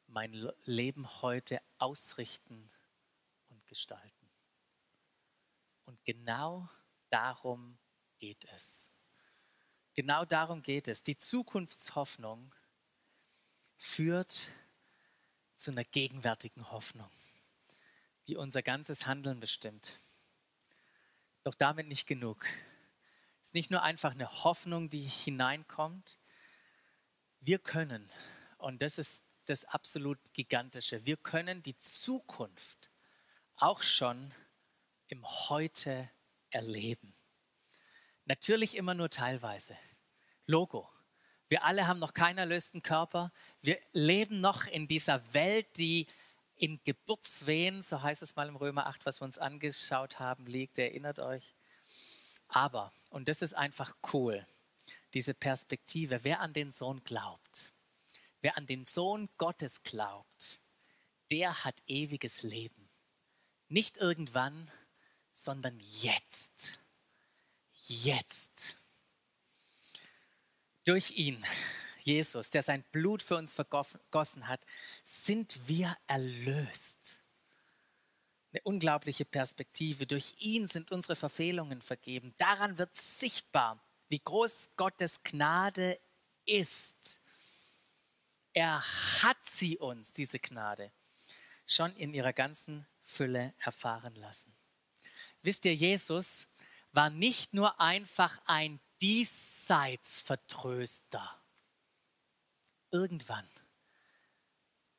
mein 0.05 0.33
Leben 0.65 1.21
heute 1.24 1.59
ausrichten 1.79 2.69
und 3.48 3.65
gestalten. 3.65 4.29
Und 5.86 6.05
genau 6.05 6.69
darum 7.09 7.79
geht 8.19 8.45
es. 8.55 8.91
Genau 9.95 10.24
darum 10.24 10.62
geht 10.62 10.88
es. 10.88 11.01
Die 11.01 11.17
Zukunftshoffnung 11.17 12.53
führt 13.79 14.51
zu 15.55 15.72
einer 15.72 15.83
gegenwärtigen 15.83 16.70
Hoffnung, 16.70 17.09
die 18.27 18.35
unser 18.35 18.61
ganzes 18.61 19.07
Handeln 19.07 19.39
bestimmt. 19.39 20.00
Doch 21.50 21.55
damit 21.55 21.88
nicht 21.88 22.05
genug. 22.05 22.46
Es 23.42 23.50
ist 23.50 23.53
nicht 23.55 23.72
nur 23.72 23.81
einfach 23.81 24.12
eine 24.12 24.44
Hoffnung, 24.44 24.92
die 24.92 25.01
hineinkommt. 25.01 26.20
Wir 27.40 27.57
können, 27.57 28.07
und 28.59 28.83
das 28.83 29.00
ist 29.00 29.25
das 29.48 29.66
absolut 29.66 30.20
Gigantische, 30.33 31.07
wir 31.07 31.18
können 31.18 31.64
die 31.64 31.75
Zukunft 31.75 32.92
auch 33.55 33.81
schon 33.81 34.31
im 35.07 35.25
Heute 35.50 36.12
erleben. 36.51 37.16
Natürlich 38.25 38.77
immer 38.77 38.94
nur 38.94 39.09
teilweise. 39.09 39.75
Logo. 40.46 40.88
Wir 41.48 41.64
alle 41.64 41.88
haben 41.88 42.00
noch 42.00 42.14
keinen 42.14 42.38
erlösten 42.38 42.83
Körper. 42.83 43.33
Wir 43.59 43.79
leben 43.92 44.40
noch 44.40 44.68
in 44.68 44.88
dieser 44.88 45.33
Welt, 45.33 45.79
die 45.79 46.05
in 46.59 46.79
Geburtswehen, 46.83 47.81
so 47.81 48.01
heißt 48.03 48.22
es 48.22 48.35
mal 48.35 48.48
im 48.48 48.57
Römer 48.57 48.87
8, 48.87 49.05
was 49.05 49.22
wir 49.22 49.25
uns 49.25 49.37
angeschaut 49.37 50.19
haben, 50.19 50.45
liegt. 50.45 50.77
Erinnert 50.77 51.19
euch. 51.19 51.55
Aber, 52.50 52.91
und 53.09 53.27
das 53.27 53.41
ist 53.41 53.53
einfach 53.53 53.95
cool, 54.13 54.45
diese 55.13 55.33
Perspektive, 55.33 56.24
wer 56.24 56.41
an 56.41 56.53
den 56.53 56.72
Sohn 56.72 57.03
glaubt, 57.03 57.74
wer 58.41 58.57
an 58.57 58.65
den 58.65 58.85
Sohn 58.85 59.29
Gottes 59.37 59.83
glaubt, 59.83 60.61
der 61.31 61.63
hat 61.63 61.81
ewiges 61.87 62.43
Leben. 62.43 62.89
Nicht 63.69 63.98
irgendwann, 63.98 64.69
sondern 65.31 65.79
jetzt. 65.79 66.79
Jetzt. 67.85 68.75
Durch 70.85 71.11
ihn, 71.11 71.43
Jesus, 72.01 72.50
der 72.50 72.64
sein 72.64 72.83
Blut 72.92 73.24
für 73.24 73.35
uns 73.35 73.53
vergossen 73.53 74.48
hat, 74.48 74.66
sind 75.03 75.68
wir 75.68 75.98
erlöst. 76.07 77.22
Eine 78.51 78.62
unglaubliche 78.64 79.25
Perspektive. 79.25 80.07
Durch 80.07 80.35
ihn 80.40 80.68
sind 80.68 80.92
unsere 80.92 81.16
Verfehlungen 81.16 81.81
vergeben. 81.81 82.33
Daran 82.38 82.77
wird 82.77 82.96
sichtbar, 82.96 83.83
wie 84.07 84.20
groß 84.20 84.75
Gottes 84.75 85.24
Gnade 85.24 86.00
ist. 86.46 87.22
Er 88.53 88.81
hat 89.22 89.46
sie 89.46 89.77
uns, 89.77 90.14
diese 90.14 90.40
Gnade, 90.40 90.92
schon 91.68 91.96
in 91.96 92.16
ihrer 92.16 92.33
ganzen 92.33 92.88
Fülle 93.03 93.53
erfahren 93.59 94.16
lassen. 94.16 94.55
Wisst 95.42 95.66
ihr, 95.66 95.75
Jesus 95.75 96.48
war 96.92 97.12
nicht 97.12 97.53
nur 97.53 97.79
einfach 97.79 98.42
ein 98.46 98.79
Diesseitsvertröster. 99.01 101.40
Irgendwann. 102.92 103.48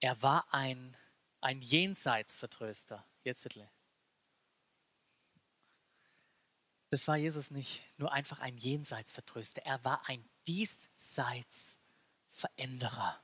Er 0.01 0.23
war 0.23 0.53
ein, 0.53 0.97
ein 1.41 1.61
Jenseitsvertröster. 1.61 3.07
Jetzt 3.25 3.45
Das 6.91 7.07
war 7.07 7.17
Jesus 7.17 7.53
nicht, 7.53 7.85
nur 7.99 8.13
einfach 8.13 8.41
ein 8.41 8.59
Jenseitsvertröster. 8.59 9.63
Er 9.65 9.85
war 9.85 10.03
ein 10.09 10.29
Diesseitsveränderer. 10.47 13.23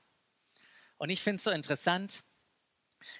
Und 0.98 1.10
ich 1.10 1.20
finde 1.20 1.36
es 1.36 1.44
so 1.44 1.50
interessant, 1.50 2.24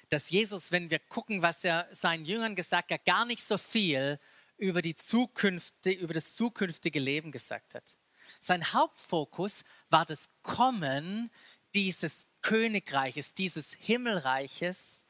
dass 0.09 0.31
Jesus, 0.31 0.73
wenn 0.73 0.91
wir 0.91 0.99
gucken, 0.99 1.43
was 1.43 1.65
er 1.65 1.89
seinen 1.93 2.25
Jüngern 2.25 2.55
gesagt 2.55 2.93
hat, 2.93 3.05
gar 3.05 3.25
nicht 3.25 3.43
so 3.43 3.59
viel 3.59 4.21
über, 4.57 4.83
die 4.83 4.95
Zukünfte, 4.95 5.91
über 5.91 6.15
das 6.15 6.35
zukünftige 6.35 7.01
Leben 7.01 7.33
gesagt 7.33 7.75
hat. 7.75 7.97
Sein 8.41 8.73
Hauptfokus 8.73 9.65
war 9.89 10.05
das 10.05 10.29
Kommen 10.43 11.31
dieses 11.75 12.29
Königreiches, 12.43 13.35
dieses 13.35 13.73
Himmelreiches 13.75 15.05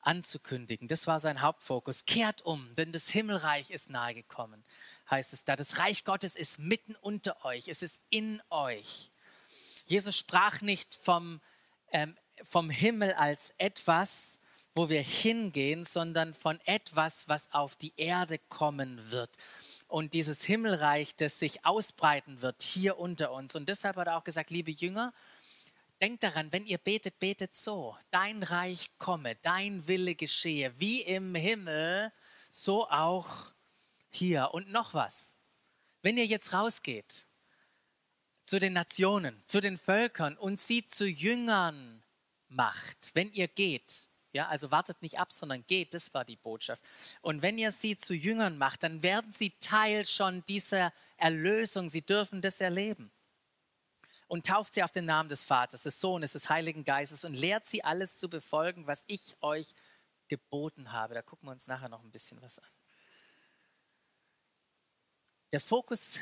anzukündigen. 0.00 0.88
Das 0.88 1.06
war 1.06 1.18
sein 1.18 1.42
Hauptfokus. 1.42 2.04
Kehrt 2.04 2.42
um, 2.42 2.74
denn 2.76 2.92
das 2.92 3.10
Himmelreich 3.10 3.70
ist 3.70 3.90
nahegekommen, 3.90 4.64
heißt 5.10 5.32
es 5.32 5.44
da. 5.44 5.56
Das 5.56 5.78
Reich 5.78 6.04
Gottes 6.04 6.36
ist 6.36 6.58
mitten 6.58 6.94
unter 6.96 7.44
euch, 7.44 7.68
es 7.68 7.82
ist 7.82 8.02
in 8.10 8.40
euch. 8.50 9.10
Jesus 9.86 10.16
sprach 10.16 10.60
nicht 10.60 10.94
vom 11.02 11.40
ähm, 11.92 12.16
vom 12.44 12.70
Himmel 12.70 13.12
als 13.14 13.52
etwas, 13.58 14.40
wo 14.74 14.88
wir 14.88 15.02
hingehen, 15.02 15.84
sondern 15.84 16.34
von 16.34 16.58
etwas, 16.64 17.28
was 17.28 17.52
auf 17.52 17.76
die 17.76 17.94
Erde 17.96 18.38
kommen 18.38 19.10
wird. 19.10 19.30
Und 19.88 20.14
dieses 20.14 20.42
Himmelreich, 20.44 21.14
das 21.16 21.38
sich 21.38 21.64
ausbreiten 21.64 22.42
wird 22.42 22.62
hier 22.62 22.98
unter 22.98 23.32
uns. 23.32 23.54
Und 23.54 23.68
deshalb 23.68 23.96
hat 23.96 24.08
er 24.08 24.16
auch 24.16 24.24
gesagt, 24.24 24.50
liebe 24.50 24.70
Jünger, 24.70 25.12
denkt 26.00 26.22
daran, 26.22 26.52
wenn 26.52 26.66
ihr 26.66 26.78
betet, 26.78 27.18
betet 27.18 27.54
so. 27.54 27.96
Dein 28.10 28.42
Reich 28.42 28.90
komme, 28.98 29.36
dein 29.36 29.86
Wille 29.86 30.14
geschehe, 30.14 30.72
wie 30.78 31.02
im 31.02 31.34
Himmel, 31.34 32.12
so 32.50 32.88
auch 32.88 33.52
hier. 34.10 34.50
Und 34.52 34.70
noch 34.72 34.94
was. 34.94 35.36
Wenn 36.02 36.16
ihr 36.16 36.26
jetzt 36.26 36.52
rausgeht 36.52 37.26
zu 38.42 38.58
den 38.58 38.72
Nationen, 38.72 39.42
zu 39.46 39.60
den 39.60 39.78
Völkern 39.78 40.36
und 40.36 40.60
sie 40.60 40.86
zu 40.86 41.06
Jüngern 41.06 42.02
macht, 42.48 43.10
wenn 43.14 43.32
ihr 43.32 43.48
geht, 43.48 44.08
Ja, 44.36 44.48
also 44.48 44.70
wartet 44.70 45.00
nicht 45.00 45.18
ab, 45.18 45.32
sondern 45.32 45.66
geht, 45.66 45.94
das 45.94 46.12
war 46.12 46.26
die 46.26 46.36
Botschaft. 46.36 46.82
Und 47.22 47.40
wenn 47.40 47.56
ihr 47.56 47.72
sie 47.72 47.96
zu 47.96 48.12
Jüngern 48.12 48.58
macht, 48.58 48.82
dann 48.82 49.02
werden 49.02 49.32
sie 49.32 49.48
Teil 49.60 50.04
schon 50.04 50.44
dieser 50.44 50.92
Erlösung, 51.16 51.88
sie 51.88 52.02
dürfen 52.02 52.42
das 52.42 52.60
erleben. 52.60 53.10
Und 54.28 54.46
tauft 54.46 54.74
sie 54.74 54.82
auf 54.82 54.90
den 54.92 55.06
Namen 55.06 55.30
des 55.30 55.42
Vaters, 55.42 55.84
des 55.84 56.02
Sohnes, 56.02 56.32
des 56.32 56.50
Heiligen 56.50 56.84
Geistes 56.84 57.24
und 57.24 57.32
lehrt 57.32 57.66
sie 57.66 57.82
alles 57.82 58.18
zu 58.18 58.28
befolgen, 58.28 58.86
was 58.86 59.04
ich 59.06 59.36
euch 59.40 59.72
geboten 60.28 60.92
habe. 60.92 61.14
Da 61.14 61.22
gucken 61.22 61.48
wir 61.48 61.52
uns 61.52 61.66
nachher 61.66 61.88
noch 61.88 62.04
ein 62.04 62.10
bisschen 62.10 62.42
was 62.42 62.58
an. 62.58 62.68
Der 65.52 65.60
Fokus 65.60 66.20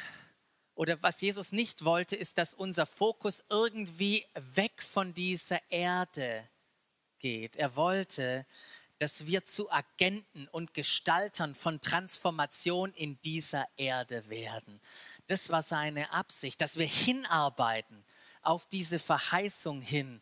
oder 0.76 1.02
was 1.02 1.20
Jesus 1.20 1.50
nicht 1.50 1.84
wollte, 1.84 2.14
ist, 2.14 2.38
dass 2.38 2.54
unser 2.54 2.86
Fokus 2.86 3.42
irgendwie 3.48 4.24
weg 4.34 4.84
von 4.84 5.14
dieser 5.14 5.58
Erde 5.68 6.48
geht. 7.24 7.56
Er 7.56 7.74
wollte, 7.74 8.44
dass 8.98 9.24
wir 9.24 9.46
zu 9.46 9.72
Agenten 9.72 10.46
und 10.48 10.74
Gestaltern 10.74 11.54
von 11.54 11.80
Transformation 11.80 12.92
in 12.92 13.18
dieser 13.22 13.66
Erde 13.78 14.28
werden. 14.28 14.78
Das 15.26 15.48
war 15.48 15.62
seine 15.62 16.12
Absicht, 16.12 16.60
dass 16.60 16.76
wir 16.76 16.86
hinarbeiten 16.86 18.04
auf 18.42 18.66
diese 18.66 18.98
Verheißung 18.98 19.80
hin, 19.80 20.20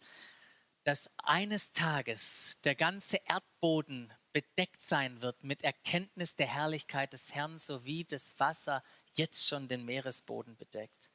dass 0.85 1.11
eines 1.19 1.73
Tages 1.73 2.59
der 2.63 2.77
ganze 2.77 3.19
Erdboden 3.27 4.13
bedeckt 4.33 4.81
sein 4.81 5.23
wird 5.23 5.43
mit 5.43 5.65
Erkenntnis 5.65 6.37
der 6.37 6.47
Herrlichkeit 6.47 7.13
des 7.15 7.35
Herrn, 7.35 7.59
sowie 7.59 8.05
das 8.05 8.39
Wasser 8.39 8.85
jetzt 9.15 9.49
schon 9.49 9.67
den 9.67 9.85
Meeresboden 9.85 10.57
bedeckt. 10.57 11.11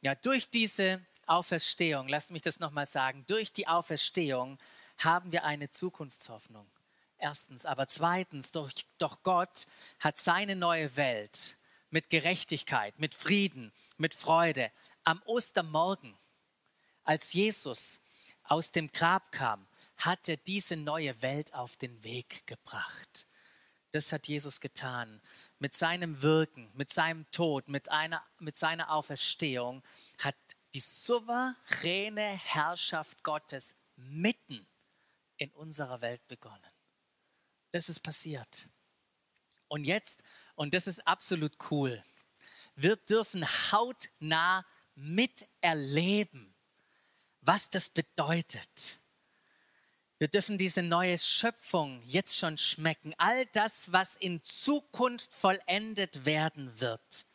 Ja, 0.00 0.14
durch 0.14 0.48
diese 0.48 1.04
Auferstehung, 1.26 2.08
lasst 2.08 2.30
mich 2.30 2.42
das 2.42 2.60
nochmal 2.60 2.86
sagen, 2.86 3.24
durch 3.26 3.52
die 3.52 3.68
Auferstehung 3.68 4.58
haben 4.98 5.32
wir 5.32 5.44
eine 5.44 5.70
Zukunftshoffnung. 5.70 6.70
Erstens, 7.18 7.66
aber 7.66 7.88
zweitens, 7.88 8.52
doch, 8.52 8.70
doch 8.98 9.22
Gott 9.22 9.66
hat 9.98 10.16
seine 10.16 10.54
neue 10.54 10.94
Welt 10.96 11.56
mit 11.90 12.10
Gerechtigkeit, 12.10 12.98
mit 12.98 13.14
Frieden, 13.14 13.72
mit 13.96 14.14
Freude 14.14 14.70
am 15.04 15.20
Ostermorgen, 15.24 16.16
als 17.02 17.32
Jesus 17.32 18.00
aus 18.44 18.70
dem 18.70 18.92
Grab 18.92 19.32
kam, 19.32 19.66
hat 19.96 20.28
er 20.28 20.36
diese 20.36 20.76
neue 20.76 21.20
Welt 21.22 21.54
auf 21.54 21.76
den 21.76 22.02
Weg 22.04 22.46
gebracht. 22.46 23.26
Das 23.92 24.12
hat 24.12 24.28
Jesus 24.28 24.60
getan. 24.60 25.20
Mit 25.58 25.74
seinem 25.74 26.22
Wirken, 26.22 26.70
mit 26.74 26.92
seinem 26.92 27.28
Tod, 27.30 27.68
mit, 27.68 27.90
einer, 27.90 28.22
mit 28.38 28.56
seiner 28.56 28.90
Auferstehung 28.92 29.82
hat 30.18 30.36
die 30.74 30.80
souveräne 30.80 32.22
Herrschaft 32.22 33.22
Gottes 33.22 33.74
mitten 33.96 34.67
in 35.38 35.50
unserer 35.52 36.00
Welt 36.00 36.26
begonnen. 36.28 36.70
Das 37.70 37.88
ist 37.88 38.00
passiert. 38.00 38.68
Und 39.68 39.84
jetzt, 39.84 40.22
und 40.54 40.74
das 40.74 40.86
ist 40.86 41.06
absolut 41.06 41.56
cool, 41.70 42.02
wir 42.76 42.96
dürfen 42.96 43.44
hautnah 43.72 44.64
miterleben, 44.94 46.54
was 47.40 47.70
das 47.70 47.88
bedeutet 47.88 49.00
wir 50.18 50.26
dürfen 50.26 50.58
diese 50.58 50.82
neue 50.82 51.16
Schöpfung 51.16 52.02
jetzt 52.04 52.36
schon 52.36 52.58
schmecken. 52.58 53.14
All 53.18 53.46
das, 53.46 53.92
was 53.92 54.16
in 54.16 54.42
Zukunft 54.42 55.32
vollendet 55.32 56.26
werden 56.26 56.80
wird, 56.80 57.26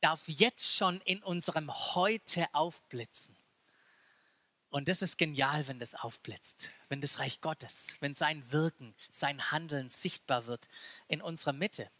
darf 0.00 0.26
jetzt 0.26 0.74
schon 0.74 1.00
in 1.02 1.22
unserem 1.22 1.72
Heute 1.94 2.52
aufblitzen. 2.52 3.35
Und 4.76 4.88
das 4.88 5.00
ist 5.00 5.16
genial, 5.16 5.66
wenn 5.68 5.78
das 5.78 5.94
aufblitzt, 5.94 6.68
wenn 6.90 7.00
das 7.00 7.18
Reich 7.18 7.40
Gottes, 7.40 7.94
wenn 8.00 8.14
sein 8.14 8.52
Wirken, 8.52 8.94
sein 9.08 9.50
Handeln 9.50 9.88
sichtbar 9.88 10.44
wird 10.44 10.68
in 11.08 11.22
unserer 11.22 11.54
Mitte. 11.54 11.90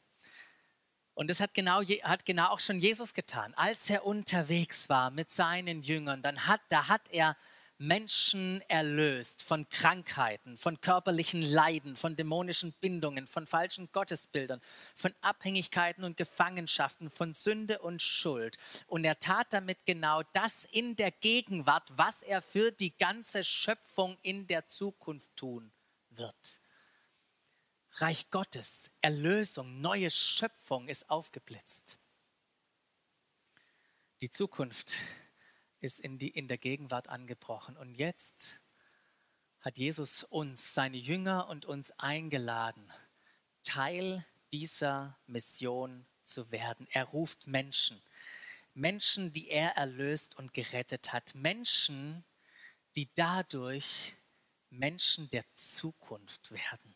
Und 1.14 1.30
das 1.30 1.40
hat 1.40 1.54
genau, 1.54 1.80
hat 1.80 2.26
genau 2.26 2.50
auch 2.50 2.60
schon 2.60 2.78
Jesus 2.78 3.14
getan. 3.14 3.54
Als 3.54 3.88
er 3.88 4.04
unterwegs 4.04 4.90
war 4.90 5.10
mit 5.10 5.32
seinen 5.32 5.80
Jüngern, 5.80 6.20
dann 6.20 6.46
hat, 6.46 6.60
da 6.68 6.88
hat 6.88 7.08
er 7.12 7.38
Menschen 7.78 8.62
erlöst 8.68 9.42
von 9.42 9.68
Krankheiten, 9.68 10.56
von 10.56 10.80
körperlichen 10.80 11.42
Leiden, 11.42 11.96
von 11.96 12.16
dämonischen 12.16 12.72
Bindungen, 12.80 13.26
von 13.26 13.46
falschen 13.46 13.90
Gottesbildern, 13.92 14.60
von 14.94 15.14
Abhängigkeiten 15.20 16.04
und 16.04 16.16
Gefangenschaften, 16.16 17.10
von 17.10 17.34
Sünde 17.34 17.80
und 17.80 18.02
Schuld. 18.02 18.56
Und 18.86 19.04
er 19.04 19.18
tat 19.18 19.52
damit 19.52 19.84
genau 19.84 20.22
das 20.32 20.64
in 20.64 20.96
der 20.96 21.10
Gegenwart, 21.10 21.92
was 21.96 22.22
er 22.22 22.40
für 22.40 22.72
die 22.72 22.96
ganze 22.96 23.44
Schöpfung 23.44 24.16
in 24.22 24.46
der 24.46 24.66
Zukunft 24.66 25.36
tun 25.36 25.70
wird. 26.10 26.60
Reich 27.98 28.30
Gottes, 28.30 28.90
Erlösung, 29.00 29.80
neue 29.80 30.10
Schöpfung 30.10 30.88
ist 30.88 31.08
aufgeblitzt. 31.08 31.98
Die 34.20 34.30
Zukunft 34.30 34.92
ist 35.86 36.00
in, 36.00 36.18
die, 36.18 36.28
in 36.28 36.48
der 36.48 36.58
Gegenwart 36.58 37.08
angebrochen. 37.08 37.76
Und 37.76 37.94
jetzt 37.94 38.60
hat 39.60 39.78
Jesus 39.78 40.24
uns, 40.24 40.74
seine 40.74 40.96
Jünger 40.96 41.48
und 41.48 41.64
uns 41.64 41.92
eingeladen, 41.92 42.92
Teil 43.62 44.26
dieser 44.52 45.16
Mission 45.26 46.04
zu 46.24 46.50
werden. 46.50 46.88
Er 46.90 47.04
ruft 47.04 47.46
Menschen, 47.46 48.02
Menschen, 48.74 49.32
die 49.32 49.48
er 49.48 49.70
erlöst 49.76 50.36
und 50.36 50.52
gerettet 50.52 51.12
hat, 51.12 51.34
Menschen, 51.34 52.24
die 52.96 53.08
dadurch 53.14 54.16
Menschen 54.70 55.30
der 55.30 55.44
Zukunft 55.52 56.50
werden. 56.50 56.94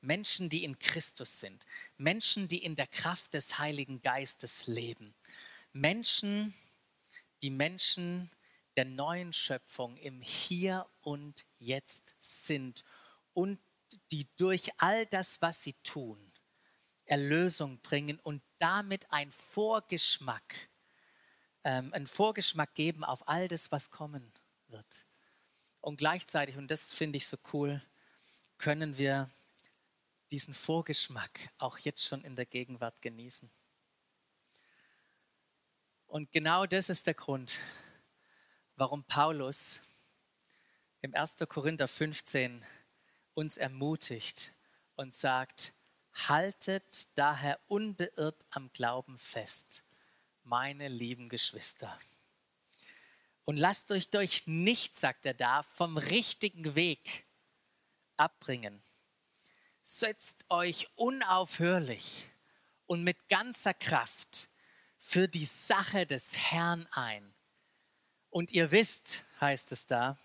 Menschen, 0.00 0.48
die 0.48 0.64
in 0.64 0.78
Christus 0.78 1.40
sind, 1.40 1.66
Menschen, 1.98 2.48
die 2.48 2.64
in 2.64 2.74
der 2.74 2.86
Kraft 2.86 3.34
des 3.34 3.58
Heiligen 3.58 4.00
Geistes 4.00 4.66
leben, 4.66 5.14
Menschen, 5.72 6.54
die 6.54 6.67
die 7.42 7.50
Menschen 7.50 8.30
der 8.76 8.84
neuen 8.84 9.32
Schöpfung 9.32 9.96
im 9.96 10.20
Hier 10.20 10.86
und 11.00 11.44
Jetzt 11.58 12.14
sind 12.18 12.84
und 13.32 13.58
die 14.12 14.28
durch 14.36 14.70
all 14.78 15.06
das, 15.06 15.40
was 15.42 15.62
sie 15.62 15.74
tun, 15.82 16.32
Erlösung 17.04 17.80
bringen 17.80 18.20
und 18.20 18.42
damit 18.58 19.10
ein 19.10 19.32
Vorgeschmack, 19.32 20.68
ähm, 21.64 21.92
einen 21.92 22.06
Vorgeschmack 22.06 22.74
geben 22.74 23.02
auf 23.02 23.26
all 23.26 23.48
das, 23.48 23.72
was 23.72 23.90
kommen 23.90 24.32
wird. 24.68 25.06
Und 25.80 25.96
gleichzeitig, 25.96 26.56
und 26.56 26.70
das 26.70 26.92
finde 26.92 27.16
ich 27.16 27.26
so 27.26 27.36
cool, 27.52 27.82
können 28.58 28.98
wir 28.98 29.30
diesen 30.30 30.52
Vorgeschmack 30.52 31.50
auch 31.58 31.78
jetzt 31.78 32.04
schon 32.04 32.22
in 32.22 32.36
der 32.36 32.46
Gegenwart 32.46 33.00
genießen. 33.00 33.50
Und 36.08 36.32
genau 36.32 36.64
das 36.64 36.88
ist 36.88 37.06
der 37.06 37.12
Grund, 37.12 37.58
warum 38.76 39.04
Paulus 39.04 39.82
im 41.02 41.14
1. 41.14 41.44
Korinther 41.46 41.86
15 41.86 42.64
uns 43.34 43.58
ermutigt 43.58 44.54
und 44.96 45.12
sagt, 45.14 45.74
haltet 46.14 47.16
daher 47.18 47.60
unbeirrt 47.66 48.46
am 48.48 48.72
Glauben 48.72 49.18
fest, 49.18 49.84
meine 50.44 50.88
lieben 50.88 51.28
Geschwister. 51.28 51.98
Und 53.44 53.58
lasst 53.58 53.92
euch 53.92 54.08
durch 54.08 54.46
nichts, 54.46 55.02
sagt 55.02 55.26
er 55.26 55.34
da, 55.34 55.62
vom 55.62 55.98
richtigen 55.98 56.74
Weg 56.74 57.26
abbringen. 58.16 58.82
Setzt 59.82 60.46
euch 60.48 60.88
unaufhörlich 60.94 62.30
und 62.86 63.02
mit 63.04 63.28
ganzer 63.28 63.74
Kraft 63.74 64.47
für 64.98 65.28
die 65.28 65.44
Sache 65.44 66.06
des 66.06 66.36
Herrn 66.36 66.86
ein. 66.92 67.34
Und 68.30 68.52
ihr 68.52 68.70
wisst, 68.70 69.24
heißt 69.40 69.72
es 69.72 69.86
da, 69.86 70.18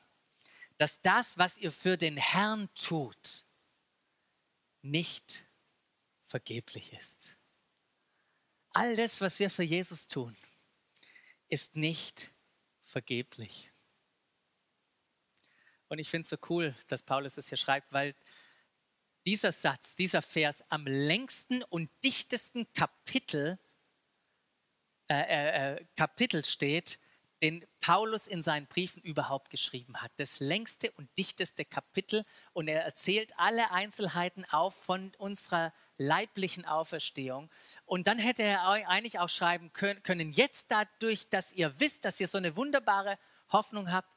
dass 0.77 1.01
das, 1.01 1.37
was 1.37 1.57
ihr 1.57 1.71
für 1.71 1.97
den 1.97 2.17
Herrn 2.17 2.69
tut, 2.75 3.45
nicht 4.81 5.47
vergeblich 6.23 6.93
ist. 6.93 7.37
All 8.71 8.95
das, 8.95 9.21
was 9.21 9.39
wir 9.39 9.49
für 9.49 9.63
Jesus 9.63 10.07
tun, 10.07 10.35
ist 11.47 11.75
nicht 11.75 12.33
vergeblich. 12.81 13.71
Und 15.87 15.99
ich 15.99 16.09
finde 16.09 16.23
es 16.23 16.29
so 16.29 16.37
cool, 16.49 16.75
dass 16.87 17.03
Paulus 17.03 17.37
es 17.37 17.49
hier 17.49 17.57
schreibt, 17.57 17.93
weil 17.93 18.15
dieser 19.25 19.51
Satz, 19.51 19.95
dieser 19.95 20.21
Vers 20.21 20.63
am 20.69 20.85
längsten 20.87 21.63
und 21.63 21.89
dichtesten 22.03 22.71
Kapitel 22.73 23.59
äh, 25.09 25.15
äh, 25.15 25.73
äh, 25.73 25.85
Kapitel 25.95 26.45
steht, 26.45 26.99
den 27.41 27.65
Paulus 27.81 28.27
in 28.27 28.41
seinen 28.41 28.67
Briefen 28.67 29.03
überhaupt 29.03 29.49
geschrieben 29.49 30.01
hat. 30.01 30.11
Das 30.15 30.39
längste 30.39 30.91
und 30.91 31.09
dichteste 31.17 31.65
Kapitel 31.65 32.23
und 32.53 32.69
er 32.69 32.83
erzählt 32.83 33.33
alle 33.37 33.71
Einzelheiten 33.71 34.45
auf 34.51 34.75
von 34.75 35.11
unserer 35.17 35.73
leiblichen 35.97 36.63
Auferstehung. 36.63 37.49
Und 37.85 38.07
dann 38.07 38.17
hätte 38.17 38.43
er 38.43 38.65
eigentlich 38.65 39.19
auch 39.19 39.27
schreiben 39.27 39.73
können, 39.73 40.31
jetzt 40.31 40.71
dadurch, 40.71 41.27
dass 41.27 41.51
ihr 41.51 41.77
wisst, 41.79 42.05
dass 42.05 42.19
ihr 42.21 42.29
so 42.29 42.37
eine 42.37 42.55
wunderbare 42.55 43.19
Hoffnung 43.51 43.91
habt, 43.91 44.09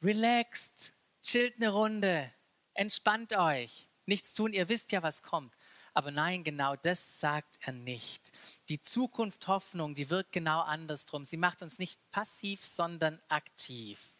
relaxed, 0.00 0.94
chillt 1.22 1.56
eine 1.56 1.70
Runde, 1.70 2.32
Entspannt 2.74 3.36
euch. 3.36 3.88
Nichts 4.06 4.34
tun, 4.34 4.52
ihr 4.52 4.68
wisst 4.68 4.92
ja, 4.92 5.02
was 5.02 5.22
kommt. 5.22 5.54
Aber 5.94 6.10
nein, 6.10 6.42
genau 6.42 6.74
das 6.74 7.20
sagt 7.20 7.56
er 7.60 7.72
nicht. 7.72 8.32
Die 8.68 8.82
Zukunft 8.82 9.46
Hoffnung, 9.46 9.94
die 9.94 10.10
wirkt 10.10 10.32
genau 10.32 10.60
andersrum. 10.60 11.24
Sie 11.24 11.36
macht 11.36 11.62
uns 11.62 11.78
nicht 11.78 12.00
passiv, 12.10 12.64
sondern 12.64 13.22
aktiv. 13.28 14.10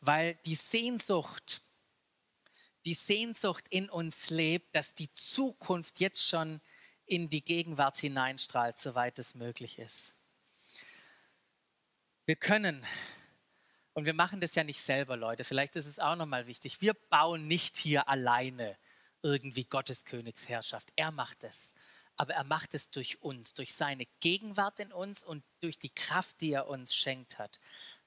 Weil 0.00 0.34
die 0.44 0.54
Sehnsucht, 0.54 1.62
die 2.84 2.92
Sehnsucht 2.92 3.64
in 3.70 3.88
uns 3.88 4.28
lebt, 4.28 4.76
dass 4.76 4.94
die 4.94 5.10
Zukunft 5.12 5.98
jetzt 5.98 6.28
schon 6.28 6.60
in 7.06 7.30
die 7.30 7.44
Gegenwart 7.44 7.96
hineinstrahlt, 7.96 8.78
soweit 8.78 9.18
es 9.18 9.34
möglich 9.34 9.78
ist. 9.78 10.14
Wir 12.26 12.36
können, 12.36 12.84
und 13.94 14.04
wir 14.04 14.14
machen 14.14 14.40
das 14.40 14.54
ja 14.54 14.64
nicht 14.64 14.80
selber, 14.80 15.16
Leute, 15.16 15.44
vielleicht 15.44 15.76
ist 15.76 15.86
es 15.86 15.98
auch 15.98 16.16
nochmal 16.16 16.46
wichtig, 16.46 16.80
wir 16.80 16.94
bauen 16.94 17.48
nicht 17.48 17.76
hier 17.76 18.08
alleine 18.08 18.76
irgendwie 19.22 19.64
Gottes 19.64 20.04
Königsherrschaft. 20.04 20.92
Er 20.96 21.10
macht 21.10 21.44
es. 21.44 21.74
Aber 22.16 22.34
er 22.34 22.44
macht 22.44 22.74
es 22.74 22.90
durch 22.90 23.22
uns, 23.22 23.54
durch 23.54 23.74
seine 23.74 24.06
Gegenwart 24.20 24.80
in 24.80 24.92
uns 24.92 25.22
und 25.22 25.44
durch 25.60 25.78
die 25.78 25.90
Kraft, 25.90 26.40
die 26.40 26.52
er 26.52 26.68
uns 26.68 26.94
schenkt 26.94 27.38
hat, 27.38 27.58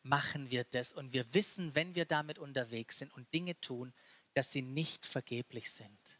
machen 0.03 0.51
wir 0.51 0.63
das. 0.63 0.93
Und 0.93 1.13
wir 1.13 1.33
wissen, 1.33 1.73
wenn 1.73 1.95
wir 1.95 2.05
damit 2.05 2.37
unterwegs 2.37 2.99
sind 2.99 3.11
und 3.13 3.33
Dinge 3.33 3.59
tun, 3.61 3.93
dass 4.33 4.51
sie 4.51 4.61
nicht 4.61 5.05
vergeblich 5.05 5.71
sind. 5.71 6.19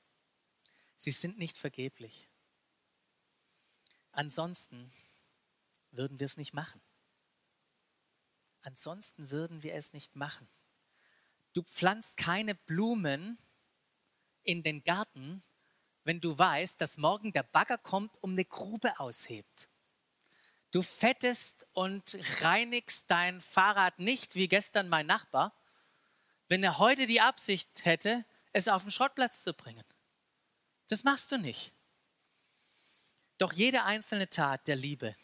Sie 0.96 1.12
sind 1.12 1.38
nicht 1.38 1.58
vergeblich. 1.58 2.28
Ansonsten 4.12 4.92
würden 5.92 6.20
wir 6.20 6.26
es 6.26 6.38
nicht 6.38 6.54
machen. 6.54 6.82
Ansonsten 8.62 9.30
würden 9.30 9.62
wir 9.62 9.76
es 9.76 9.94
nicht 9.94 10.16
machen. 10.16 10.50
Du 11.54 11.62
pflanzt 11.62 12.18
keine 12.18 12.56
Blumen 12.56 13.38
in 14.46 14.64
den 14.64 14.84
Garten, 14.84 15.44
wenn 16.04 16.22
du 16.22 16.38
weißt, 16.38 16.80
dass 16.80 16.98
morgen 16.98 17.34
der 17.34 17.44
Bagger 17.44 17.78
kommt, 17.78 18.16
um 18.22 18.32
eine 18.32 18.46
Grube 18.46 19.00
aushebt. 19.00 19.68
Du 20.72 20.82
fettest 20.82 21.66
und 21.74 22.18
reinigst 22.42 23.10
dein 23.10 23.42
Fahrrad 23.42 24.00
nicht 24.00 24.36
wie 24.36 24.48
gestern 24.48 24.88
mein 24.88 25.08
Nachbar, 25.08 25.54
wenn 26.48 26.64
er 26.64 26.78
heute 26.78 27.08
die 27.08 27.22
Absicht 27.22 27.86
hätte, 27.86 28.26
es 28.52 28.68
auf 28.68 28.84
den 28.84 28.92
Schrottplatz 28.92 29.44
zu 29.44 29.54
bringen. 29.54 29.84
Das 30.88 31.04
machst 31.04 31.32
du 31.32 31.38
nicht. 31.38 31.74
Doch 33.38 33.52
jede 33.52 33.84
einzelne 33.84 34.30
Tat 34.30 34.68
der 34.68 34.76
Liebe, 34.76 35.16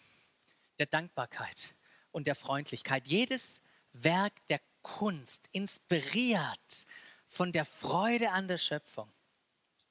der 0.79 0.87
Dankbarkeit 0.87 1.75
und 2.11 2.27
der 2.27 2.35
Freundlichkeit, 2.35 3.07
jedes 3.07 3.61
Werk 3.93 4.45
der 4.47 4.59
Kunst, 4.81 5.47
inspiriert 5.51 6.87
von 7.31 7.53
der 7.53 7.63
Freude 7.63 8.31
an 8.31 8.49
der 8.49 8.57
Schöpfung. 8.57 9.09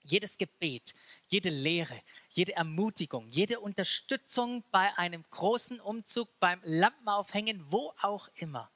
Jedes 0.02 0.36
Gebet, 0.36 0.94
jede 1.28 1.48
Lehre, 1.48 1.98
jede 2.28 2.54
Ermutigung, 2.54 3.28
jede 3.28 3.60
Unterstützung 3.60 4.62
bei 4.70 4.96
einem 4.98 5.24
großen 5.30 5.80
Umzug, 5.80 6.38
beim 6.38 6.60
Lampenaufhängen, 6.64 7.70
wo 7.70 7.94
auch 8.02 8.28
immer. 8.34 8.70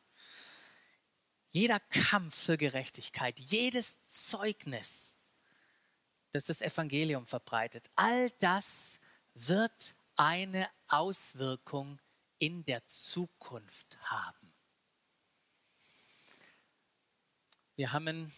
Jeder 1.50 1.78
Kampf 1.78 2.34
für 2.34 2.56
Gerechtigkeit, 2.56 3.38
jedes 3.38 4.04
Zeugnis, 4.06 5.18
das 6.30 6.46
das 6.46 6.62
Evangelium 6.62 7.26
verbreitet, 7.26 7.90
all 7.96 8.30
das 8.40 8.98
wird 9.34 9.94
eine 10.16 10.68
Auswirkung 10.88 12.00
in 12.38 12.64
der 12.64 12.86
Zukunft 12.86 13.98
haben. 14.04 14.54
Wir 17.76 17.92
haben 17.92 18.32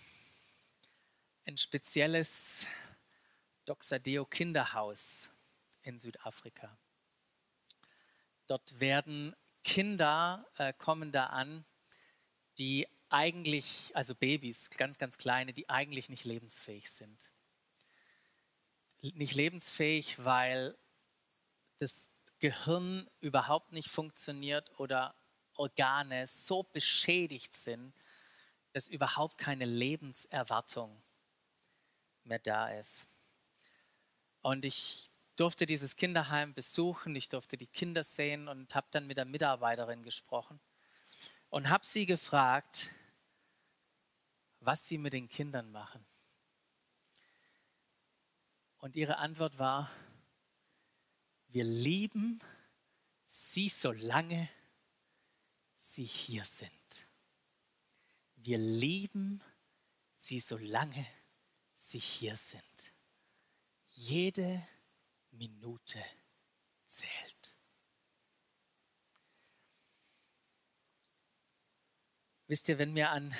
ein 1.46 1.56
spezielles 1.56 2.66
Doxadeo 3.66 4.24
Kinderhaus 4.26 5.30
in 5.82 5.96
Südafrika. 5.96 6.76
Dort 8.48 8.80
werden 8.80 9.34
Kinder, 9.62 10.44
äh, 10.58 10.72
kommen 10.72 11.12
da 11.12 11.26
an, 11.26 11.64
die 12.58 12.86
eigentlich, 13.08 13.92
also 13.94 14.14
Babys, 14.14 14.70
ganz, 14.70 14.98
ganz 14.98 15.18
kleine, 15.18 15.52
die 15.52 15.68
eigentlich 15.68 16.08
nicht 16.08 16.24
lebensfähig 16.24 16.90
sind. 16.90 17.30
Nicht 19.00 19.34
lebensfähig, 19.34 20.24
weil 20.24 20.76
das 21.78 22.10
Gehirn 22.40 23.08
überhaupt 23.20 23.72
nicht 23.72 23.88
funktioniert 23.88 24.80
oder 24.80 25.14
Organe 25.54 26.26
so 26.26 26.64
beschädigt 26.64 27.54
sind, 27.54 27.94
dass 28.72 28.88
überhaupt 28.88 29.38
keine 29.38 29.64
Lebenserwartung 29.64 31.02
mehr 32.26 32.38
da 32.38 32.68
ist. 32.68 33.06
Und 34.42 34.64
ich 34.64 35.10
durfte 35.36 35.66
dieses 35.66 35.96
Kinderheim 35.96 36.54
besuchen, 36.54 37.14
ich 37.14 37.28
durfte 37.28 37.56
die 37.56 37.66
Kinder 37.66 38.04
sehen 38.04 38.48
und 38.48 38.74
habe 38.74 38.86
dann 38.90 39.06
mit 39.06 39.16
der 39.16 39.24
Mitarbeiterin 39.24 40.02
gesprochen 40.02 40.60
und 41.50 41.68
habe 41.68 41.84
sie 41.84 42.06
gefragt, 42.06 42.92
was 44.60 44.86
sie 44.88 44.98
mit 44.98 45.12
den 45.12 45.28
Kindern 45.28 45.70
machen. 45.70 46.04
Und 48.78 48.96
ihre 48.96 49.18
Antwort 49.18 49.58
war, 49.58 49.90
wir 51.48 51.64
lieben 51.64 52.40
sie, 53.24 53.68
solange 53.68 54.48
sie 55.74 56.04
hier 56.04 56.44
sind. 56.44 57.06
Wir 58.36 58.58
lieben 58.58 59.42
sie, 60.12 60.40
solange 60.40 60.94
sie 60.94 61.25
sie 61.76 61.98
hier 61.98 62.36
sind. 62.36 62.92
Jede 63.90 64.66
Minute 65.30 66.02
zählt. 66.86 67.54
Wisst 72.48 72.68
ihr, 72.68 72.78
wenn 72.78 72.94
wir 72.94 73.10
an, 73.10 73.34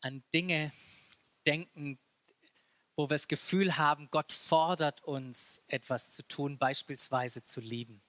an 0.00 0.22
Dinge 0.34 0.72
denken, 1.46 1.98
wo 2.94 3.04
wir 3.04 3.14
das 3.14 3.28
Gefühl 3.28 3.78
haben, 3.78 4.10
Gott 4.10 4.32
fordert 4.32 5.02
uns 5.02 5.62
etwas 5.68 6.12
zu 6.12 6.26
tun, 6.28 6.58
beispielsweise 6.58 7.42
zu 7.42 7.60
lieben. 7.60 8.02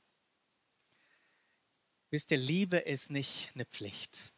Wisst 2.09 2.31
ihr, 2.31 2.37
Liebe 2.37 2.77
ist 2.77 3.09
nicht 3.09 3.51
eine 3.55 3.65
Pflicht. 3.65 4.33